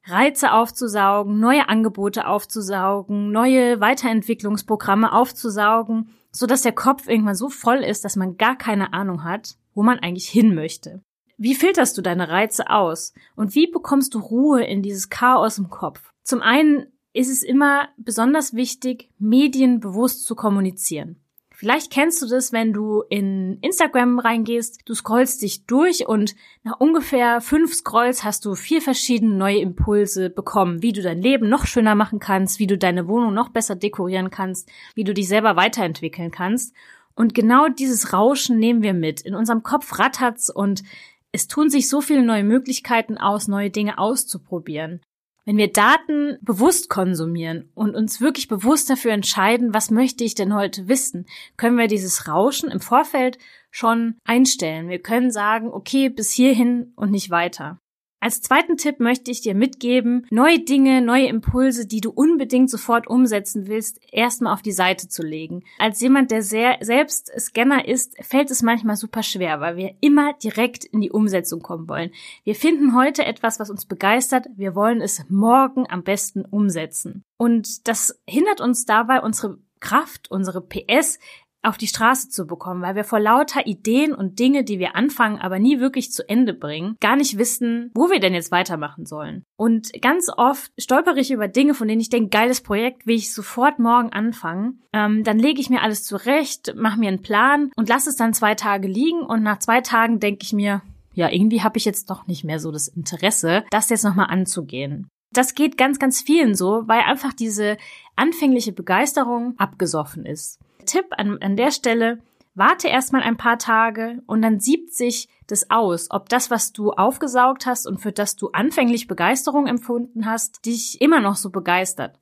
Reize 0.06 0.54
aufzusaugen, 0.54 1.40
neue 1.40 1.70
Angebote 1.70 2.26
aufzusaugen, 2.26 3.32
neue 3.32 3.80
Weiterentwicklungsprogramme 3.80 5.14
aufzusaugen, 5.14 6.10
so 6.32 6.48
dass 6.48 6.64
der 6.64 6.72
Kopf 6.72 7.08
irgendwann 7.08 7.36
so 7.36 7.50
voll 7.50 7.84
ist, 7.84 8.04
dass 8.04 8.16
man 8.16 8.38
gar 8.38 8.58
keine 8.58 8.94
Ahnung 8.94 9.24
hat, 9.24 9.56
wo 9.76 9.84
man 9.84 10.00
eigentlich 10.00 10.28
hin 10.28 10.56
möchte. 10.56 11.04
Wie 11.44 11.56
filterst 11.56 11.98
du 11.98 12.04
deine 12.04 12.30
Reize 12.30 12.70
aus? 12.70 13.16
Und 13.36 13.56
wie 13.56 13.66
bekommst 13.66 14.14
du 14.14 14.20
Ruhe 14.20 14.64
in 14.64 14.84
dieses 14.84 15.10
Chaos 15.10 15.58
im 15.58 15.72
Kopf? 15.72 16.14
Zum 16.22 16.44
einen 16.44 16.86
ist 17.14 17.32
es 17.32 17.42
immer 17.42 17.90
besonders 17.98 18.54
wichtig, 18.54 19.10
medienbewusst 19.18 20.28
zu 20.28 20.36
kommunizieren. 20.36 21.20
Vielleicht 21.50 21.92
kennst 21.92 22.22
du 22.22 22.28
das, 22.28 22.54
wenn 22.54 22.74
du 22.74 23.02
in 23.10 23.58
Instagram 23.62 24.20
reingehst, 24.20 24.82
du 24.86 24.94
scrollst 24.94 25.42
dich 25.42 25.66
durch 25.66 26.08
und 26.08 26.36
nach 26.62 26.80
ungefähr 26.80 27.42
fünf 27.42 27.74
Scrolls 27.74 28.24
hast 28.24 28.46
du 28.46 28.54
vier 28.54 28.80
verschiedene 28.80 29.34
neue 29.34 29.62
Impulse 29.62 30.30
bekommen, 30.30 30.84
wie 30.84 30.94
du 30.94 31.02
dein 31.02 31.24
Leben 31.24 31.50
noch 31.50 31.66
schöner 31.66 31.96
machen 31.96 32.20
kannst, 32.20 32.60
wie 32.60 32.68
du 32.68 32.78
deine 32.78 33.08
Wohnung 33.08 33.34
noch 33.34 33.50
besser 33.50 33.76
dekorieren 33.76 34.30
kannst, 34.30 34.70
wie 34.94 35.04
du 35.04 35.16
dich 35.16 35.28
selber 35.28 35.56
weiterentwickeln 35.56 36.30
kannst. 36.30 36.76
Und 37.16 37.34
genau 37.34 37.68
dieses 37.68 38.14
Rauschen 38.14 38.60
nehmen 38.60 38.84
wir 38.84 38.94
mit. 38.94 39.22
In 39.22 39.34
unserem 39.34 39.64
Kopf 39.64 39.98
rattert's 39.98 40.52
und 40.52 40.84
es 41.32 41.48
tun 41.48 41.70
sich 41.70 41.90
so 41.90 42.02
viele 42.02 42.24
neue 42.24 42.44
Möglichkeiten 42.44 43.18
aus, 43.18 43.48
neue 43.48 43.70
Dinge 43.70 43.98
auszuprobieren. 43.98 45.02
Wenn 45.44 45.58
wir 45.58 45.72
Daten 45.72 46.38
bewusst 46.42 46.90
konsumieren 46.90 47.72
und 47.74 47.96
uns 47.96 48.22
wirklich 48.22 48.48
bewusst 48.48 48.90
dafür 48.90 49.12
entscheiden, 49.12 49.74
was 49.74 49.90
möchte 49.90 50.24
ich 50.24 50.36
denn 50.36 50.54
heute 50.54 50.88
wissen, 50.88 51.26
können 51.58 51.78
wir 51.78 51.88
dieses 51.88 52.28
Rauschen 52.28 52.70
im 52.70 52.80
Vorfeld 52.80 53.40
schon 53.72 54.18
einstellen. 54.24 54.88
Wir 54.88 55.00
können 55.00 55.32
sagen, 55.32 55.70
okay, 55.70 56.10
bis 56.10 56.32
hierhin 56.32 56.94
und 56.96 57.10
nicht 57.10 57.32
weiter. 57.32 57.80
Als 58.24 58.40
zweiten 58.40 58.78
Tipp 58.78 59.00
möchte 59.00 59.32
ich 59.32 59.42
dir 59.42 59.56
mitgeben, 59.56 60.28
neue 60.30 60.60
Dinge, 60.60 61.02
neue 61.02 61.26
Impulse, 61.26 61.88
die 61.88 62.02
du 62.02 62.12
unbedingt 62.12 62.70
sofort 62.70 63.08
umsetzen 63.08 63.66
willst, 63.66 64.00
erstmal 64.12 64.54
auf 64.54 64.62
die 64.62 64.72
Seite 64.72 65.08
zu 65.10 65.24
legen. 65.24 65.64
Als 65.80 66.00
jemand, 66.02 66.30
der 66.30 66.44
sehr 66.44 66.78
selbst 66.82 67.32
Scanner 67.40 67.88
ist, 67.88 68.16
fällt 68.24 68.52
es 68.52 68.62
manchmal 68.62 68.96
super 68.96 69.24
schwer, 69.24 69.60
weil 69.60 69.76
wir 69.76 69.96
immer 70.02 70.34
direkt 70.34 70.86
in 70.86 71.02
die 71.02 71.10
Umsetzung 71.10 71.64
kommen 71.64 71.90
wollen. 71.90 72.12
Wir 72.44 72.54
finden 72.54 72.96
heute 72.96 73.26
etwas, 73.26 73.60
was 73.60 73.72
uns 73.72 73.86
begeistert, 73.86 74.46
wir 74.56 74.76
wollen 74.76 75.02
es 75.02 75.26
morgen 75.30 75.90
am 75.90 76.04
besten 76.04 76.46
umsetzen. 76.46 77.24
Und 77.38 77.88
das 77.88 78.22
hindert 78.28 78.62
uns 78.62 78.86
dabei, 78.86 79.22
unsere 79.22 79.58
Kraft, 79.82 80.30
unsere 80.30 80.62
PS 80.62 81.18
auf 81.64 81.78
die 81.78 81.88
Straße 81.88 82.30
zu 82.30 82.46
bekommen, 82.46 82.82
weil 82.82 82.96
wir 82.96 83.04
vor 83.04 83.20
lauter 83.20 83.68
Ideen 83.68 84.14
und 84.14 84.40
Dinge, 84.40 84.64
die 84.64 84.80
wir 84.80 84.96
anfangen, 84.96 85.40
aber 85.40 85.60
nie 85.60 85.80
wirklich 85.80 86.12
zu 86.12 86.28
Ende 86.28 86.54
bringen, 86.54 86.96
gar 87.00 87.16
nicht 87.16 87.38
wissen, 87.38 87.92
wo 87.94 88.10
wir 88.10 88.20
denn 88.20 88.34
jetzt 88.34 88.52
weitermachen 88.52 89.06
sollen. 89.06 89.44
Und 89.58 89.92
ganz 90.02 90.30
oft 90.36 90.72
stolpere 90.78 91.20
ich 91.20 91.32
über 91.32 91.48
Dinge, 91.48 91.74
von 91.74 91.88
denen 91.88 92.02
ich 92.02 92.10
denke, 92.10 92.30
geiles 92.30 92.62
Projekt, 92.62 93.06
will 93.06 93.16
ich 93.16 93.34
sofort 93.34 93.80
morgen 93.80 94.12
anfangen. 94.12 94.82
Ähm, 94.94 95.24
dann 95.24 95.40
lege 95.40 95.62
ich 95.62 95.70
mir 95.70 95.82
alles 95.82 96.04
zurecht, 96.04 96.74
mache 96.76 97.00
mir 97.00 97.10
einen 97.10 97.22
Plan 97.22 97.72
und 97.76 97.90
lasse 97.90 98.10
es 98.10 98.16
dann 98.16 98.34
zwei 98.34 98.56
Tage 98.56 98.88
liegen 98.88 99.22
und 99.22 99.44
nach 99.44 99.60
zwei 99.60 99.82
Tagen 99.82 100.20
denke 100.20 100.44
ich 100.44 100.54
mir, 100.54 100.82
ja, 101.14 101.30
irgendwie 101.30 101.62
habe 101.62 101.78
ich 101.78 101.86
jetzt 101.86 102.10
doch 102.10 102.28
nicht 102.28 102.44
mehr 102.44 102.60
so 102.60 102.72
das 102.72 102.88
Interesse, 102.88 103.64
das 103.70 103.90
jetzt 103.90 104.04
nochmal 104.04 104.28
anzugehen. 104.30 105.10
Das 105.34 105.56
geht 105.56 105.78
ganz, 105.78 105.98
ganz 105.98 106.22
vielen 106.22 106.56
so, 106.56 106.84
weil 106.88 107.02
einfach 107.02 107.34
diese 107.34 107.78
anfängliche 108.16 108.74
Begeisterung 108.74 109.56
abgesoffen 109.58 110.26
ist. 110.26 110.60
Tipp 110.92 111.06
an, 111.12 111.38
an 111.42 111.56
der 111.56 111.72
Stelle, 111.72 112.20
warte 112.54 112.90
erstmal 112.90 113.22
ein 113.22 113.38
paar 113.38 113.58
Tage 113.58 114.22
und 114.28 114.42
dann 114.42 114.60
siebt 114.60 114.94
sich 114.94 115.30
das 115.48 115.70
aus, 115.70 116.12
ob 116.12 116.28
das, 116.28 116.52
was 116.52 116.74
du 116.74 116.92
aufgesaugt 116.92 117.66
hast 117.66 117.88
und 117.88 118.00
für 118.00 118.12
das 118.12 118.36
du 118.36 118.50
anfänglich 118.50 119.08
Begeisterung 119.08 119.68
empfunden 119.68 120.26
hast, 120.26 120.66
dich 120.66 121.00
immer 121.00 121.22
noch 121.22 121.38
so 121.38 121.50
begeistert. 121.50 122.20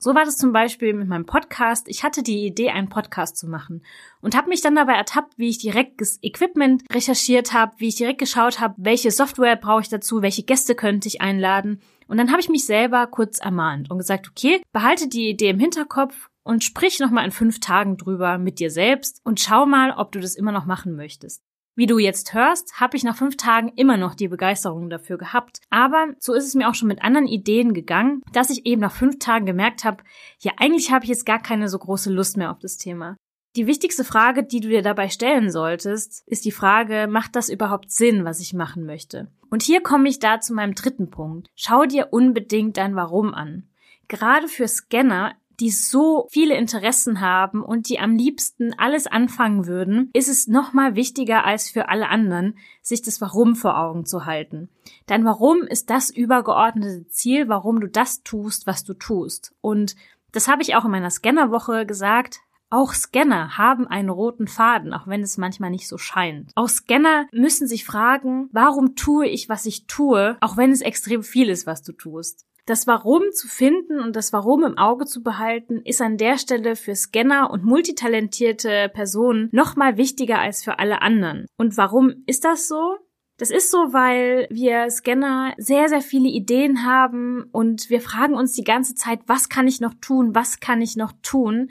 So 0.00 0.14
war 0.14 0.24
das 0.24 0.36
zum 0.36 0.52
Beispiel 0.52 0.94
mit 0.94 1.08
meinem 1.08 1.26
Podcast. 1.26 1.88
Ich 1.88 2.04
hatte 2.04 2.22
die 2.22 2.46
Idee, 2.46 2.70
einen 2.70 2.88
Podcast 2.88 3.36
zu 3.36 3.48
machen 3.48 3.84
und 4.20 4.36
habe 4.36 4.48
mich 4.48 4.62
dann 4.62 4.74
dabei 4.76 4.94
ertappt, 4.94 5.38
wie 5.38 5.48
ich 5.48 5.58
direkt 5.58 6.00
das 6.00 6.18
Equipment 6.22 6.82
recherchiert 6.92 7.52
habe, 7.52 7.74
wie 7.78 7.88
ich 7.88 7.96
direkt 7.96 8.18
geschaut 8.18 8.60
habe, 8.60 8.74
welche 8.78 9.10
Software 9.12 9.56
brauche 9.56 9.82
ich 9.82 9.88
dazu, 9.88 10.22
welche 10.22 10.44
Gäste 10.44 10.74
könnte 10.76 11.08
ich 11.08 11.20
einladen. 11.20 11.80
Und 12.06 12.16
dann 12.16 12.30
habe 12.30 12.40
ich 12.40 12.48
mich 12.48 12.64
selber 12.64 13.06
kurz 13.08 13.40
ermahnt 13.40 13.90
und 13.90 13.98
gesagt, 13.98 14.28
okay, 14.28 14.62
behalte 14.72 15.08
die 15.08 15.28
Idee 15.30 15.50
im 15.50 15.58
Hinterkopf 15.58 16.27
und 16.48 16.64
sprich 16.64 16.98
nochmal 16.98 17.26
in 17.26 17.30
fünf 17.30 17.60
Tagen 17.60 17.98
drüber 17.98 18.38
mit 18.38 18.58
dir 18.58 18.70
selbst 18.70 19.20
und 19.22 19.38
schau 19.38 19.66
mal, 19.66 19.92
ob 19.92 20.12
du 20.12 20.18
das 20.18 20.34
immer 20.34 20.50
noch 20.50 20.64
machen 20.64 20.96
möchtest. 20.96 21.42
Wie 21.76 21.84
du 21.84 21.98
jetzt 21.98 22.32
hörst, 22.32 22.80
habe 22.80 22.96
ich 22.96 23.04
nach 23.04 23.18
fünf 23.18 23.36
Tagen 23.36 23.70
immer 23.76 23.98
noch 23.98 24.14
die 24.14 24.28
Begeisterung 24.28 24.88
dafür 24.88 25.18
gehabt. 25.18 25.60
Aber 25.68 26.06
so 26.18 26.32
ist 26.32 26.46
es 26.46 26.54
mir 26.54 26.70
auch 26.70 26.74
schon 26.74 26.88
mit 26.88 27.04
anderen 27.04 27.26
Ideen 27.28 27.74
gegangen, 27.74 28.22
dass 28.32 28.48
ich 28.48 28.64
eben 28.64 28.80
nach 28.80 28.94
fünf 28.94 29.18
Tagen 29.18 29.44
gemerkt 29.44 29.84
habe, 29.84 30.02
ja, 30.38 30.52
eigentlich 30.56 30.90
habe 30.90 31.04
ich 31.04 31.10
jetzt 31.10 31.26
gar 31.26 31.38
keine 31.38 31.68
so 31.68 31.78
große 31.78 32.10
Lust 32.10 32.38
mehr 32.38 32.50
auf 32.50 32.58
das 32.60 32.78
Thema. 32.78 33.18
Die 33.54 33.66
wichtigste 33.66 34.02
Frage, 34.02 34.42
die 34.42 34.60
du 34.60 34.68
dir 34.68 34.82
dabei 34.82 35.10
stellen 35.10 35.50
solltest, 35.50 36.26
ist 36.26 36.46
die 36.46 36.50
Frage, 36.50 37.08
macht 37.10 37.36
das 37.36 37.50
überhaupt 37.50 37.92
Sinn, 37.92 38.24
was 38.24 38.40
ich 38.40 38.54
machen 38.54 38.86
möchte? 38.86 39.30
Und 39.50 39.62
hier 39.62 39.82
komme 39.82 40.08
ich 40.08 40.18
da 40.18 40.40
zu 40.40 40.54
meinem 40.54 40.74
dritten 40.74 41.10
Punkt. 41.10 41.48
Schau 41.54 41.84
dir 41.84 42.08
unbedingt 42.10 42.78
dein 42.78 42.96
Warum 42.96 43.34
an. 43.34 43.68
Gerade 44.08 44.48
für 44.48 44.66
Scanner 44.66 45.34
die 45.60 45.70
so 45.70 46.28
viele 46.30 46.56
Interessen 46.56 47.20
haben 47.20 47.62
und 47.62 47.88
die 47.88 47.98
am 47.98 48.14
liebsten 48.14 48.74
alles 48.78 49.06
anfangen 49.06 49.66
würden, 49.66 50.10
ist 50.12 50.28
es 50.28 50.46
nochmal 50.46 50.94
wichtiger 50.94 51.44
als 51.44 51.68
für 51.68 51.88
alle 51.88 52.08
anderen, 52.08 52.56
sich 52.82 53.02
das 53.02 53.20
Warum 53.20 53.56
vor 53.56 53.78
Augen 53.78 54.06
zu 54.06 54.24
halten. 54.24 54.68
Dein 55.06 55.24
Warum 55.24 55.62
ist 55.62 55.90
das 55.90 56.10
übergeordnete 56.10 57.08
Ziel, 57.08 57.48
warum 57.48 57.80
du 57.80 57.88
das 57.88 58.22
tust, 58.22 58.66
was 58.66 58.84
du 58.84 58.94
tust. 58.94 59.54
Und 59.60 59.96
das 60.32 60.48
habe 60.48 60.62
ich 60.62 60.76
auch 60.76 60.84
in 60.84 60.90
meiner 60.90 61.10
Scannerwoche 61.10 61.86
gesagt. 61.86 62.40
Auch 62.70 62.92
Scanner 62.92 63.56
haben 63.56 63.86
einen 63.86 64.10
roten 64.10 64.46
Faden, 64.46 64.92
auch 64.92 65.06
wenn 65.06 65.22
es 65.22 65.38
manchmal 65.38 65.70
nicht 65.70 65.88
so 65.88 65.96
scheint. 65.96 66.52
Auch 66.54 66.68
Scanner 66.68 67.26
müssen 67.32 67.66
sich 67.66 67.84
fragen, 67.84 68.50
warum 68.52 68.94
tue 68.94 69.26
ich, 69.26 69.48
was 69.48 69.64
ich 69.64 69.86
tue, 69.86 70.36
auch 70.40 70.58
wenn 70.58 70.70
es 70.70 70.82
extrem 70.82 71.22
viel 71.22 71.48
ist, 71.48 71.66
was 71.66 71.82
du 71.82 71.92
tust. 71.92 72.44
Das 72.68 72.86
Warum 72.86 73.22
zu 73.32 73.48
finden 73.48 73.98
und 73.98 74.14
das 74.14 74.34
Warum 74.34 74.62
im 74.62 74.76
Auge 74.76 75.06
zu 75.06 75.22
behalten, 75.22 75.80
ist 75.86 76.02
an 76.02 76.18
der 76.18 76.36
Stelle 76.36 76.76
für 76.76 76.94
Scanner 76.94 77.50
und 77.50 77.64
multitalentierte 77.64 78.90
Personen 78.92 79.48
nochmal 79.52 79.96
wichtiger 79.96 80.38
als 80.38 80.62
für 80.62 80.78
alle 80.78 81.00
anderen. 81.00 81.46
Und 81.56 81.78
warum 81.78 82.24
ist 82.26 82.44
das 82.44 82.68
so? 82.68 82.98
Das 83.38 83.50
ist 83.50 83.70
so, 83.70 83.94
weil 83.94 84.48
wir 84.50 84.90
Scanner 84.90 85.54
sehr, 85.56 85.88
sehr 85.88 86.02
viele 86.02 86.28
Ideen 86.28 86.84
haben 86.84 87.48
und 87.52 87.88
wir 87.88 88.02
fragen 88.02 88.34
uns 88.34 88.52
die 88.52 88.64
ganze 88.64 88.94
Zeit, 88.94 89.20
was 89.26 89.48
kann 89.48 89.66
ich 89.66 89.80
noch 89.80 89.94
tun, 90.02 90.34
was 90.34 90.60
kann 90.60 90.82
ich 90.82 90.94
noch 90.94 91.12
tun? 91.22 91.70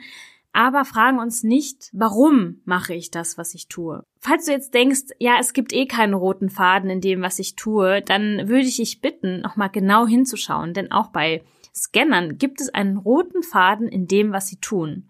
Aber 0.58 0.84
fragen 0.84 1.20
uns 1.20 1.44
nicht, 1.44 1.88
warum 1.92 2.62
mache 2.64 2.92
ich 2.92 3.12
das, 3.12 3.38
was 3.38 3.54
ich 3.54 3.68
tue. 3.68 4.02
Falls 4.18 4.46
du 4.46 4.50
jetzt 4.50 4.74
denkst, 4.74 5.14
ja, 5.20 5.36
es 5.38 5.52
gibt 5.52 5.72
eh 5.72 5.86
keinen 5.86 6.14
roten 6.14 6.50
Faden 6.50 6.90
in 6.90 7.00
dem, 7.00 7.22
was 7.22 7.38
ich 7.38 7.54
tue, 7.54 8.02
dann 8.02 8.48
würde 8.48 8.66
ich 8.66 8.78
dich 8.78 9.00
bitten, 9.00 9.40
nochmal 9.40 9.70
genau 9.70 10.08
hinzuschauen, 10.08 10.74
denn 10.74 10.90
auch 10.90 11.10
bei 11.10 11.44
Scannern 11.72 12.38
gibt 12.38 12.60
es 12.60 12.70
einen 12.70 12.96
roten 12.96 13.44
Faden 13.44 13.86
in 13.86 14.08
dem, 14.08 14.32
was 14.32 14.48
sie 14.48 14.56
tun. 14.56 15.08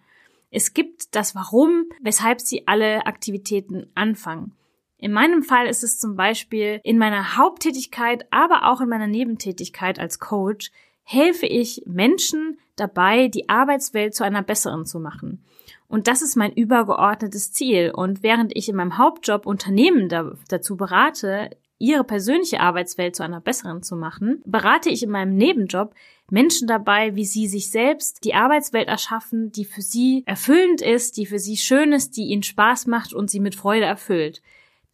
Es 0.51 0.75
gibt 0.75 1.15
das 1.17 1.35
Warum, 1.35 1.87
weshalb 2.03 2.43
sie 2.43 2.69
alle 2.69 3.07
Aktivitäten 3.07 3.91
anfangen. 3.95 4.55
In 4.99 5.13
meinem 5.13 5.43
Fall 5.43 5.67
ist 5.67 5.83
es 5.83 5.99
zum 5.99 6.15
Beispiel 6.15 6.81
in 6.85 6.99
meiner 6.99 7.39
Haupttätigkeit, 7.39 8.27
aber 8.31 8.69
auch 8.69 8.83
in 8.83 8.91
meiner 8.91 9.07
Nebentätigkeit 9.07 9.99
als 9.99 10.19
Coach, 10.19 10.73
helfe 11.11 11.47
ich 11.47 11.83
Menschen 11.87 12.59
dabei, 12.77 13.29
die 13.29 13.49
Arbeitswelt 13.49 14.15
zu 14.15 14.25
einer 14.25 14.43
besseren 14.43 14.85
zu 14.85 15.01
machen. 15.01 15.43
Und 15.89 16.07
das 16.07 16.21
ist 16.21 16.37
mein 16.37 16.53
übergeordnetes 16.53 17.51
Ziel. 17.51 17.93
Und 17.95 18.23
während 18.23 18.55
ich 18.55 18.69
in 18.69 18.77
meinem 18.77 18.99
Hauptjob 18.99 19.47
Unternehmen 19.47 20.11
da, 20.11 20.33
dazu 20.49 20.77
berate, 20.77 21.49
ihre 21.79 22.05
persönliche 22.05 22.61
Arbeitswelt 22.61 23.17
zu 23.17 23.23
einer 23.23 23.41
besseren 23.41 23.83
zu 23.83 23.97
machen, 23.97 24.43
berate 24.45 24.91
ich 24.91 25.03
in 25.03 25.09
meinem 25.09 25.35
Nebenjob 25.35 25.95
Menschen 26.31 26.69
dabei, 26.69 27.15
wie 27.17 27.25
sie 27.25 27.49
sich 27.49 27.71
selbst 27.71 28.23
die 28.25 28.35
Arbeitswelt 28.35 28.89
erschaffen, 28.89 29.51
die 29.51 29.65
für 29.65 29.81
sie 29.81 30.25
erfüllend 30.27 30.83
ist, 30.83 31.17
die 31.17 31.25
für 31.25 31.39
sie 31.39 31.57
schön 31.57 31.93
ist, 31.93 32.19
die 32.19 32.25
ihnen 32.25 32.43
Spaß 32.43 32.87
macht 32.87 33.15
und 33.15 33.31
sie 33.31 33.41
mit 33.41 33.55
Freude 33.55 33.87
erfüllt. 33.87 34.43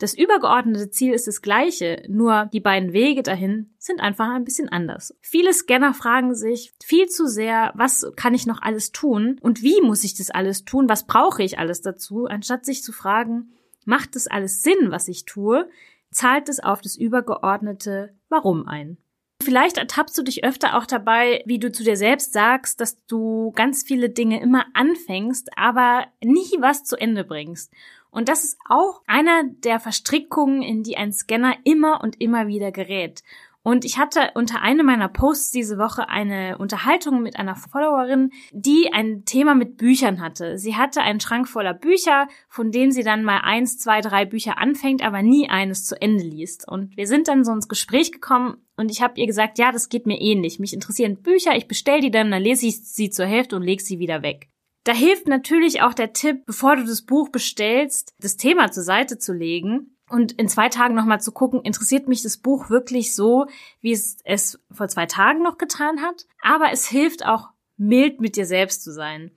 Das 0.05 0.13
übergeordnete 0.13 0.91
Ziel 0.91 1.15
ist 1.15 1.29
das 1.29 1.41
gleiche, 1.41 2.03
nur 2.09 2.51
die 2.53 2.61
beiden 2.61 2.93
Wege 2.93 3.23
dahin 3.23 3.73
sind 3.79 4.03
einfach 4.03 4.29
ein 4.29 4.45
bisschen 4.45 4.69
anders. 4.69 5.17
Viele 5.23 5.55
Scanner 5.55 5.95
fragen 5.95 6.35
sich 6.35 6.75
viel 6.85 7.07
zu 7.07 7.27
sehr, 7.27 7.73
was 7.75 8.13
kann 8.15 8.35
ich 8.35 8.45
noch 8.45 8.61
alles 8.61 8.93
tun 8.93 9.39
und 9.41 9.63
wie 9.63 9.81
muss 9.81 10.05
ich 10.05 10.15
das 10.15 10.29
alles 10.29 10.67
tun, 10.67 10.91
was 10.91 11.07
brauche 11.07 11.43
ich 11.43 11.59
alles 11.59 11.81
dazu, 11.81 12.27
anstatt 12.27 12.67
sich 12.67 12.83
zu 12.83 12.93
fragen, 12.93 13.55
macht 13.87 14.15
das 14.15 14.27
alles 14.27 14.63
Sinn, 14.63 14.91
was 14.91 15.09
ich 15.09 15.25
tue, 15.25 15.71
zahlt 16.11 16.51
es 16.51 16.61
auf 16.61 16.83
das 16.83 16.97
übergeordnete 16.97 18.13
Warum 18.29 18.69
ein. 18.69 18.99
Vielleicht 19.43 19.79
ertappst 19.79 20.17
du 20.19 20.23
dich 20.23 20.45
öfter 20.45 20.77
auch 20.77 20.85
dabei, 20.85 21.43
wie 21.47 21.59
du 21.59 21.73
zu 21.73 21.83
dir 21.83 21.97
selbst 21.97 22.35
sagst, 22.35 22.81
dass 22.81 23.05
du 23.07 23.53
ganz 23.53 23.83
viele 23.83 24.11
Dinge 24.11 24.41
immer 24.41 24.67
anfängst, 24.75 25.49
aber 25.57 26.07
nie 26.23 26.57
was 26.59 26.85
zu 26.85 26.97
Ende 26.97 27.25
bringst. 27.25 27.73
Und 28.15 28.29
das 28.29 28.45
ist 28.45 28.59
auch 28.69 29.03
einer 29.07 29.43
der 29.45 29.81
Verstrickungen, 29.81 30.63
in 30.63 30.85
die 30.85 30.97
ein 30.97 31.13
Scanner 31.13 31.57
immer 31.65 32.01
und 32.03 32.21
immer 32.21 32.47
wieder 32.47 32.71
gerät. 32.71 33.23
Und 33.65 33.87
ich 33.87 33.99
hatte 33.99 34.31
unter 34.35 34.61
einem 34.61 34.85
meiner 34.85 35.09
Posts 35.09 35.51
diese 35.51 35.79
Woche 35.79 36.09
eine 36.11 36.59
Unterhaltung 36.59 37.23
mit 37.23 37.39
einer 37.39 37.57
Followerin, 37.57 38.31
die 38.53 38.93
ein 38.93 39.25
Thema 39.25 39.55
mit 39.55 39.79
Büchern 39.79 40.21
hatte. 40.21 40.59
Sie 40.59 40.77
hatte 40.77 41.01
einen 41.01 41.19
Schrank 41.19 41.49
voller 41.49 41.73
Bücher, 41.73 42.29
von 42.49 42.71
denen 42.71 42.93
sie 42.93 43.03
dann 43.03 43.25
mal 43.25 43.41
eins, 43.43 43.79
zwei, 43.79 44.03
drei 44.03 44.27
Bücher 44.27 44.59
anfängt, 44.59 45.03
aber 45.03 45.23
nie 45.23 45.49
eines 45.49 45.87
zu 45.87 46.01
Ende 46.01 46.25
liest. 46.25 46.69
Und 46.69 46.95
wir 46.97 47.07
sind 47.07 47.27
dann 47.27 47.43
so 47.43 47.53
ins 47.53 47.69
Gespräch 47.69 48.13
gekommen 48.13 48.59
und 48.77 48.91
ich 48.91 49.01
habe 49.01 49.19
ihr 49.19 49.27
gesagt, 49.27 49.59
ja, 49.59 49.73
das 49.73 49.89
geht 49.89 50.05
mir 50.07 50.21
ähnlich. 50.21 50.61
Mich 50.61 50.75
interessieren 50.75 51.23
Bücher, 51.23 51.57
ich 51.57 51.67
bestell 51.67 52.03
die 52.03 52.11
dann, 52.11 52.31
dann 52.31 52.43
lese 52.43 52.67
ich 52.67 52.85
sie 52.85 53.09
zur 53.09 53.27
Hälfte 53.27 53.57
und 53.57 53.63
leg 53.63 53.81
sie 53.81 53.99
wieder 53.99 54.23
weg. 54.23 54.51
Da 54.85 54.93
hilft 54.93 55.29
natürlich 55.29 55.81
auch 55.81 55.95
der 55.95 56.13
Tipp, 56.13 56.45
bevor 56.45 56.77
du 56.77 56.85
das 56.85 57.03
Buch 57.03 57.31
bestellst, 57.31 58.15
das 58.21 58.37
Thema 58.37 58.71
zur 58.71 58.83
Seite 58.83 59.19
zu 59.19 59.33
legen 59.33 59.97
und 60.11 60.33
in 60.33 60.49
zwei 60.49 60.69
Tagen 60.69 60.95
nochmal 60.95 61.23
zu 61.23 61.33
gucken, 61.33 61.63
interessiert 61.63 62.07
mich 62.07 62.23
das 62.23 62.37
Buch 62.37 62.69
wirklich 62.69 63.15
so, 63.15 63.47
wie 63.81 63.93
es 63.93 64.19
es 64.25 64.61
vor 64.71 64.89
zwei 64.89 65.07
Tagen 65.07 65.43
noch 65.43 65.57
getan 65.57 66.03
hat. 66.03 66.27
Aber 66.43 66.71
es 66.71 66.87
hilft 66.87 67.25
auch, 67.25 67.49
mild 67.77 68.21
mit 68.21 68.37
dir 68.37 68.47
selbst 68.47 68.85
zu 68.85 68.93
sein. 68.93 69.31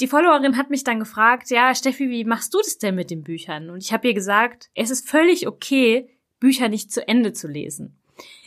Die 0.00 0.06
Followerin 0.06 0.56
hat 0.56 0.70
mich 0.70 0.84
dann 0.84 1.00
gefragt, 1.00 1.50
ja, 1.50 1.74
Steffi, 1.74 2.08
wie 2.08 2.24
machst 2.24 2.54
du 2.54 2.58
das 2.58 2.78
denn 2.78 2.94
mit 2.94 3.10
den 3.10 3.22
Büchern? 3.22 3.70
Und 3.70 3.82
ich 3.82 3.92
habe 3.92 4.08
ihr 4.08 4.14
gesagt, 4.14 4.70
es 4.74 4.90
ist 4.90 5.08
völlig 5.08 5.46
okay, 5.46 6.08
Bücher 6.40 6.68
nicht 6.68 6.90
zu 6.90 7.06
Ende 7.06 7.32
zu 7.32 7.48
lesen. 7.48 7.98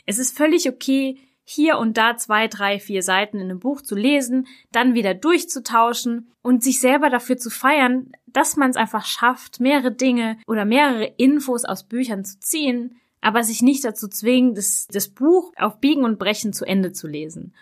Es 0.06 0.18
ist 0.18 0.36
völlig 0.36 0.68
okay, 0.68 1.18
hier 1.48 1.78
und 1.78 1.96
da 1.96 2.16
zwei, 2.16 2.48
drei, 2.48 2.80
vier 2.80 3.04
Seiten 3.04 3.38
in 3.38 3.44
einem 3.44 3.60
Buch 3.60 3.80
zu 3.80 3.94
lesen, 3.94 4.48
dann 4.72 4.94
wieder 4.94 5.14
durchzutauschen 5.14 6.32
und 6.42 6.64
sich 6.64 6.80
selber 6.80 7.08
dafür 7.08 7.36
zu 7.36 7.50
feiern, 7.50 8.10
dass 8.26 8.56
man 8.56 8.70
es 8.70 8.76
einfach 8.76 9.06
schafft, 9.06 9.60
mehrere 9.60 9.92
Dinge 9.92 10.38
oder 10.48 10.64
mehrere 10.64 11.04
Infos 11.16 11.64
aus 11.64 11.84
Büchern 11.84 12.24
zu 12.24 12.40
ziehen, 12.40 12.96
aber 13.20 13.44
sich 13.44 13.62
nicht 13.62 13.84
dazu 13.84 14.08
zwingen, 14.08 14.54
das, 14.54 14.88
das 14.90 15.08
Buch 15.08 15.52
auf 15.56 15.78
Biegen 15.78 16.04
und 16.04 16.18
Brechen 16.18 16.52
zu 16.52 16.64
Ende 16.64 16.92
zu 16.92 17.06
lesen. 17.06 17.54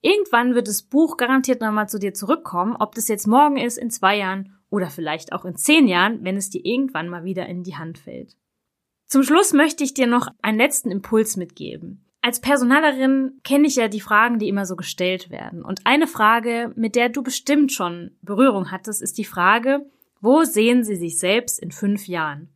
Irgendwann 0.00 0.56
wird 0.56 0.66
das 0.66 0.82
Buch 0.82 1.16
garantiert 1.16 1.60
nochmal 1.60 1.88
zu 1.88 2.00
dir 2.00 2.14
zurückkommen, 2.14 2.74
ob 2.76 2.96
das 2.96 3.06
jetzt 3.06 3.28
morgen 3.28 3.56
ist, 3.56 3.78
in 3.78 3.90
zwei 3.90 4.16
Jahren 4.16 4.58
oder 4.68 4.90
vielleicht 4.90 5.32
auch 5.32 5.44
in 5.44 5.54
zehn 5.54 5.86
Jahren, 5.86 6.24
wenn 6.24 6.36
es 6.36 6.50
dir 6.50 6.64
irgendwann 6.64 7.08
mal 7.08 7.22
wieder 7.22 7.46
in 7.46 7.62
die 7.62 7.76
Hand 7.76 7.98
fällt. 7.98 8.36
Zum 9.06 9.22
Schluss 9.22 9.52
möchte 9.52 9.84
ich 9.84 9.94
dir 9.94 10.08
noch 10.08 10.28
einen 10.42 10.58
letzten 10.58 10.90
Impuls 10.90 11.36
mitgeben. 11.36 12.04
Als 12.20 12.40
Personalerin 12.40 13.40
kenne 13.44 13.66
ich 13.66 13.76
ja 13.76 13.88
die 13.88 14.00
Fragen, 14.00 14.38
die 14.38 14.48
immer 14.48 14.66
so 14.66 14.76
gestellt 14.76 15.30
werden. 15.30 15.64
Und 15.64 15.80
eine 15.84 16.06
Frage, 16.06 16.72
mit 16.76 16.96
der 16.96 17.08
du 17.08 17.22
bestimmt 17.22 17.72
schon 17.72 18.10
Berührung 18.22 18.70
hattest, 18.70 19.02
ist 19.02 19.18
die 19.18 19.24
Frage, 19.24 19.86
wo 20.20 20.42
sehen 20.42 20.84
Sie 20.84 20.96
sich 20.96 21.18
selbst 21.18 21.60
in 21.60 21.70
fünf 21.70 22.08
Jahren? 22.08 22.48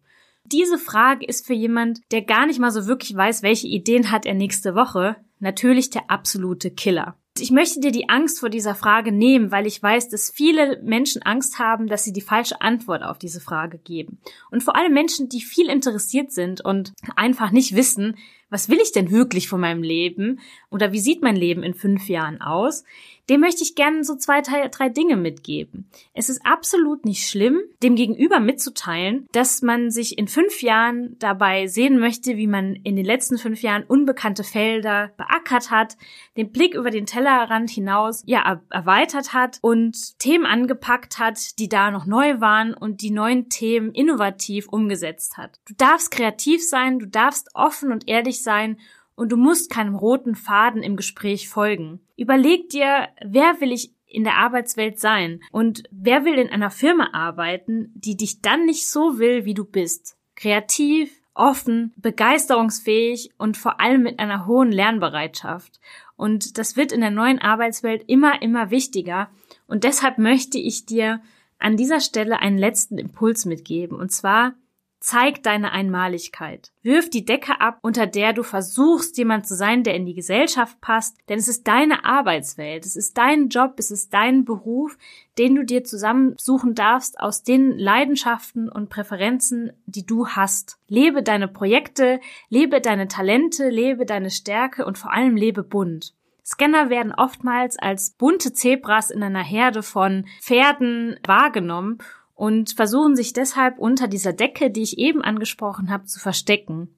Diese 0.44 0.79
Frage 0.79 1.25
ist 1.25 1.46
für 1.46 1.55
jemand, 1.55 2.01
der 2.11 2.22
gar 2.22 2.46
nicht 2.46 2.59
mal 2.59 2.72
so 2.72 2.87
wirklich 2.87 3.16
weiß, 3.16 3.42
welche 3.42 3.68
Ideen 3.68 4.11
hat 4.11 4.27
er 4.27 4.35
nächste 4.35 4.75
Woche, 4.75 5.16
natürlich 5.38 5.90
der 5.90 6.11
absolute 6.11 6.70
Killer. 6.70 7.16
Ich 7.38 7.51
möchte 7.51 7.81
dir 7.81 7.92
die 7.92 8.11
Angst 8.11 8.40
vor 8.40 8.51
dieser 8.51 8.75
Frage 8.75 9.11
nehmen, 9.11 9.51
weil 9.51 9.66
ich 9.66 9.83
weiß, 9.83 10.11
dass 10.11 10.31
viele 10.31 10.83
Menschen 10.83 11.22
Angst 11.22 11.59
haben, 11.59 11.87
dass 11.87 12.05
sie 12.05 12.12
die 12.12 12.20
falsche 12.20 12.61
Antwort 12.61 13.03
auf 13.03 13.18
diese 13.18 13.40
Frage 13.40 13.79
geben. 13.79 14.20
Und 14.51 14.62
vor 14.62 14.77
allem 14.77 14.92
Menschen, 14.92 15.31
die 15.31 15.40
viel 15.40 15.70
interessiert 15.70 16.31
sind 16.31 16.62
und 16.62 16.92
einfach 17.16 17.51
nicht 17.51 17.75
wissen, 17.75 18.18
was 18.52 18.68
will 18.68 18.78
ich 18.80 18.92
denn 18.92 19.10
wirklich 19.10 19.48
von 19.48 19.60
meinem 19.60 19.82
Leben 19.82 20.40
oder 20.70 20.92
wie 20.92 21.00
sieht 21.00 21.22
mein 21.22 21.36
Leben 21.36 21.62
in 21.62 21.74
fünf 21.74 22.08
Jahren 22.08 22.40
aus, 22.40 22.84
dem 23.30 23.40
möchte 23.40 23.62
ich 23.62 23.74
gerne 23.74 24.04
so 24.04 24.16
zwei, 24.16 24.40
drei 24.42 24.88
Dinge 24.88 25.16
mitgeben. 25.16 25.88
Es 26.12 26.28
ist 26.28 26.44
absolut 26.44 27.04
nicht 27.04 27.28
schlimm, 27.28 27.60
dem 27.82 27.94
Gegenüber 27.94 28.40
mitzuteilen, 28.40 29.28
dass 29.32 29.62
man 29.62 29.90
sich 29.90 30.18
in 30.18 30.26
fünf 30.26 30.60
Jahren 30.60 31.16
dabei 31.18 31.66
sehen 31.68 31.98
möchte, 31.98 32.36
wie 32.36 32.48
man 32.48 32.74
in 32.74 32.96
den 32.96 33.04
letzten 33.04 33.38
fünf 33.38 33.62
Jahren 33.62 33.84
unbekannte 33.84 34.44
Felder 34.44 35.12
beackert 35.16 35.70
hat, 35.70 35.96
den 36.36 36.50
Blick 36.50 36.74
über 36.74 36.90
den 36.90 37.06
Tellerrand 37.06 37.70
hinaus, 37.70 38.22
ja, 38.26 38.60
erweitert 38.70 39.32
hat 39.32 39.58
und 39.62 40.18
Themen 40.18 40.44
angepackt 40.44 41.18
hat, 41.18 41.58
die 41.58 41.68
da 41.68 41.90
noch 41.90 42.06
neu 42.06 42.40
waren 42.40 42.74
und 42.74 43.02
die 43.02 43.12
neuen 43.12 43.48
Themen 43.48 43.92
innovativ 43.92 44.68
umgesetzt 44.68 45.36
hat. 45.36 45.60
Du 45.66 45.74
darfst 45.74 46.10
kreativ 46.10 46.62
sein, 46.62 46.98
du 46.98 47.06
darfst 47.06 47.50
offen 47.54 47.92
und 47.92 48.08
sein 48.42 48.78
und 49.14 49.31
du 49.33 49.37
musst 49.37 49.70
keinem 49.70 49.94
roten 49.94 50.35
Faden 50.35 50.83
im 50.83 50.96
Gespräch 50.96 51.48
folgen. 51.48 52.00
Überleg 52.16 52.68
dir, 52.70 53.09
wer 53.24 53.61
will 53.61 53.72
ich 53.72 53.92
in 54.07 54.24
der 54.24 54.37
Arbeitswelt 54.37 55.00
sein 55.00 55.40
und 55.50 55.85
wer 55.90 56.24
will 56.24 56.35
in 56.35 56.50
einer 56.50 56.70
Firma 56.70 57.11
arbeiten, 57.12 57.92
die 57.94 58.16
dich 58.16 58.42
dann 58.42 58.66
nicht 58.66 58.88
so 58.88 59.18
will, 59.18 59.44
wie 59.44 59.55
du 59.55 59.64
bist. 59.64 60.16
Kreativ, 60.35 61.22
offen, 61.35 61.92
begeisterungsfähig 61.96 63.31
und 63.38 63.57
vor 63.57 63.81
allem 63.81 64.02
mit 64.02 64.18
einer 64.18 64.46
hohen 64.46 64.70
Lernbereitschaft. 64.70 65.81
Und 66.16 66.59
das 66.59 66.76
wird 66.76 66.92
in 66.92 67.00
der 67.00 67.11
neuen 67.11 67.38
Arbeitswelt 67.38 68.05
immer, 68.07 68.42
immer 68.42 68.70
wichtiger. 68.70 69.31
Und 69.66 69.85
deshalb 69.85 70.18
möchte 70.18 70.59
ich 70.59 70.85
dir 70.85 71.22
an 71.59 71.76
dieser 71.76 72.00
Stelle 72.00 72.40
einen 72.40 72.59
letzten 72.59 72.98
Impuls 72.98 73.46
mitgeben. 73.46 73.98
Und 73.98 74.12
zwar, 74.12 74.55
Zeig 75.04 75.42
deine 75.42 75.72
Einmaligkeit. 75.72 76.70
Wirf 76.82 77.10
die 77.10 77.24
Decke 77.24 77.60
ab, 77.60 77.80
unter 77.82 78.06
der 78.06 78.32
du 78.32 78.44
versuchst, 78.44 79.18
jemand 79.18 79.48
zu 79.48 79.56
sein, 79.56 79.82
der 79.82 79.96
in 79.96 80.06
die 80.06 80.14
Gesellschaft 80.14 80.80
passt, 80.80 81.18
denn 81.28 81.40
es 81.40 81.48
ist 81.48 81.66
deine 81.66 82.04
Arbeitswelt, 82.04 82.86
es 82.86 82.94
ist 82.94 83.18
dein 83.18 83.48
Job, 83.48 83.74
es 83.78 83.90
ist 83.90 84.14
dein 84.14 84.44
Beruf, 84.44 84.96
den 85.38 85.56
du 85.56 85.64
dir 85.64 85.82
zusammensuchen 85.82 86.76
darfst 86.76 87.18
aus 87.18 87.42
den 87.42 87.76
Leidenschaften 87.76 88.68
und 88.68 88.90
Präferenzen, 88.90 89.72
die 89.86 90.06
du 90.06 90.28
hast. 90.28 90.78
Lebe 90.86 91.24
deine 91.24 91.48
Projekte, 91.48 92.20
lebe 92.48 92.80
deine 92.80 93.08
Talente, 93.08 93.70
lebe 93.70 94.06
deine 94.06 94.30
Stärke 94.30 94.86
und 94.86 94.98
vor 94.98 95.12
allem 95.12 95.34
lebe 95.34 95.64
bunt. 95.64 96.14
Scanner 96.44 96.90
werden 96.90 97.12
oftmals 97.12 97.76
als 97.76 98.10
bunte 98.10 98.52
Zebras 98.52 99.10
in 99.10 99.24
einer 99.24 99.42
Herde 99.42 99.82
von 99.82 100.26
Pferden 100.40 101.18
wahrgenommen 101.26 101.98
und 102.35 102.73
versuchen 102.73 103.16
sich 103.16 103.33
deshalb 103.33 103.79
unter 103.79 104.09
dieser 104.09 104.33
Decke, 104.33 104.71
die 104.71 104.83
ich 104.83 104.99
eben 104.99 105.23
angesprochen 105.23 105.90
habe, 105.90 106.07
zu 106.07 106.18
verstecken. 106.18 106.97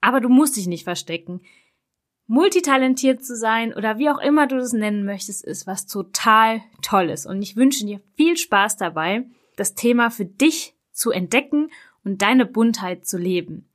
Aber 0.00 0.20
du 0.20 0.28
musst 0.28 0.56
dich 0.56 0.66
nicht 0.66 0.84
verstecken. 0.84 1.40
Multitalentiert 2.26 3.24
zu 3.24 3.36
sein 3.36 3.74
oder 3.74 3.98
wie 3.98 4.08
auch 4.08 4.18
immer 4.18 4.46
du 4.46 4.56
das 4.56 4.72
nennen 4.72 5.04
möchtest, 5.04 5.44
ist 5.44 5.66
was 5.66 5.86
total 5.86 6.62
Tolles. 6.82 7.26
Und 7.26 7.42
ich 7.42 7.56
wünsche 7.56 7.84
dir 7.84 8.00
viel 8.16 8.36
Spaß 8.36 8.76
dabei, 8.76 9.26
das 9.56 9.74
Thema 9.74 10.10
für 10.10 10.24
dich 10.24 10.74
zu 10.90 11.10
entdecken 11.10 11.70
und 12.02 12.22
deine 12.22 12.46
Buntheit 12.46 13.06
zu 13.06 13.18
leben. 13.18 13.68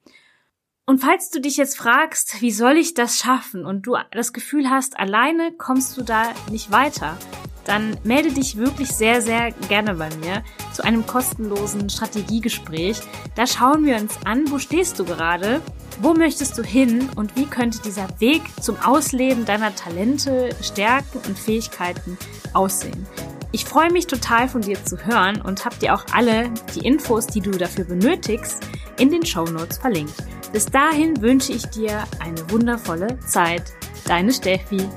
Und 0.89 0.97
falls 0.97 1.29
du 1.29 1.39
dich 1.39 1.57
jetzt 1.57 1.77
fragst, 1.77 2.41
wie 2.41 2.49
soll 2.49 2.75
ich 2.75 2.95
das 2.95 3.19
schaffen 3.19 3.63
und 3.63 3.83
du 3.83 3.95
das 4.09 4.33
Gefühl 4.33 4.71
hast, 4.71 4.97
alleine 4.97 5.51
kommst 5.51 5.95
du 5.95 6.01
da 6.01 6.33
nicht 6.49 6.71
weiter, 6.71 7.15
dann 7.63 7.95
melde 8.03 8.31
dich 8.31 8.57
wirklich 8.57 8.89
sehr, 8.89 9.21
sehr 9.21 9.51
gerne 9.51 9.93
bei 9.93 10.09
mir 10.15 10.43
zu 10.73 10.83
einem 10.83 11.05
kostenlosen 11.05 11.91
Strategiegespräch. 11.91 13.01
Da 13.35 13.45
schauen 13.45 13.85
wir 13.85 13.97
uns 13.97 14.17
an, 14.25 14.49
wo 14.49 14.57
stehst 14.57 14.97
du 14.97 15.05
gerade, 15.05 15.61
wo 16.01 16.15
möchtest 16.15 16.57
du 16.57 16.63
hin 16.63 17.07
und 17.15 17.35
wie 17.35 17.45
könnte 17.45 17.83
dieser 17.83 18.07
Weg 18.19 18.41
zum 18.59 18.75
Ausleben 18.79 19.45
deiner 19.45 19.75
Talente, 19.75 20.49
Stärken 20.63 21.19
und 21.27 21.37
Fähigkeiten 21.37 22.17
aussehen. 22.55 23.05
Ich 23.51 23.65
freue 23.65 23.91
mich 23.91 24.05
total 24.05 24.47
von 24.47 24.61
dir 24.61 24.83
zu 24.83 24.97
hören 25.05 25.41
und 25.41 25.65
habe 25.65 25.75
dir 25.77 25.95
auch 25.95 26.05
alle 26.13 26.51
die 26.75 26.85
Infos, 26.85 27.25
die 27.25 27.41
du 27.41 27.51
dafür 27.51 27.83
benötigst, 27.83 28.63
in 28.99 29.09
den 29.09 29.25
Show 29.25 29.45
Notes 29.45 29.79
verlinkt. 29.79 30.13
Bis 30.51 30.65
dahin 30.65 31.19
wünsche 31.21 31.53
ich 31.53 31.65
dir 31.65 32.03
eine 32.19 32.49
wundervolle 32.51 33.19
Zeit. 33.21 33.73
Deine 34.05 34.31
Steffi. 34.33 34.87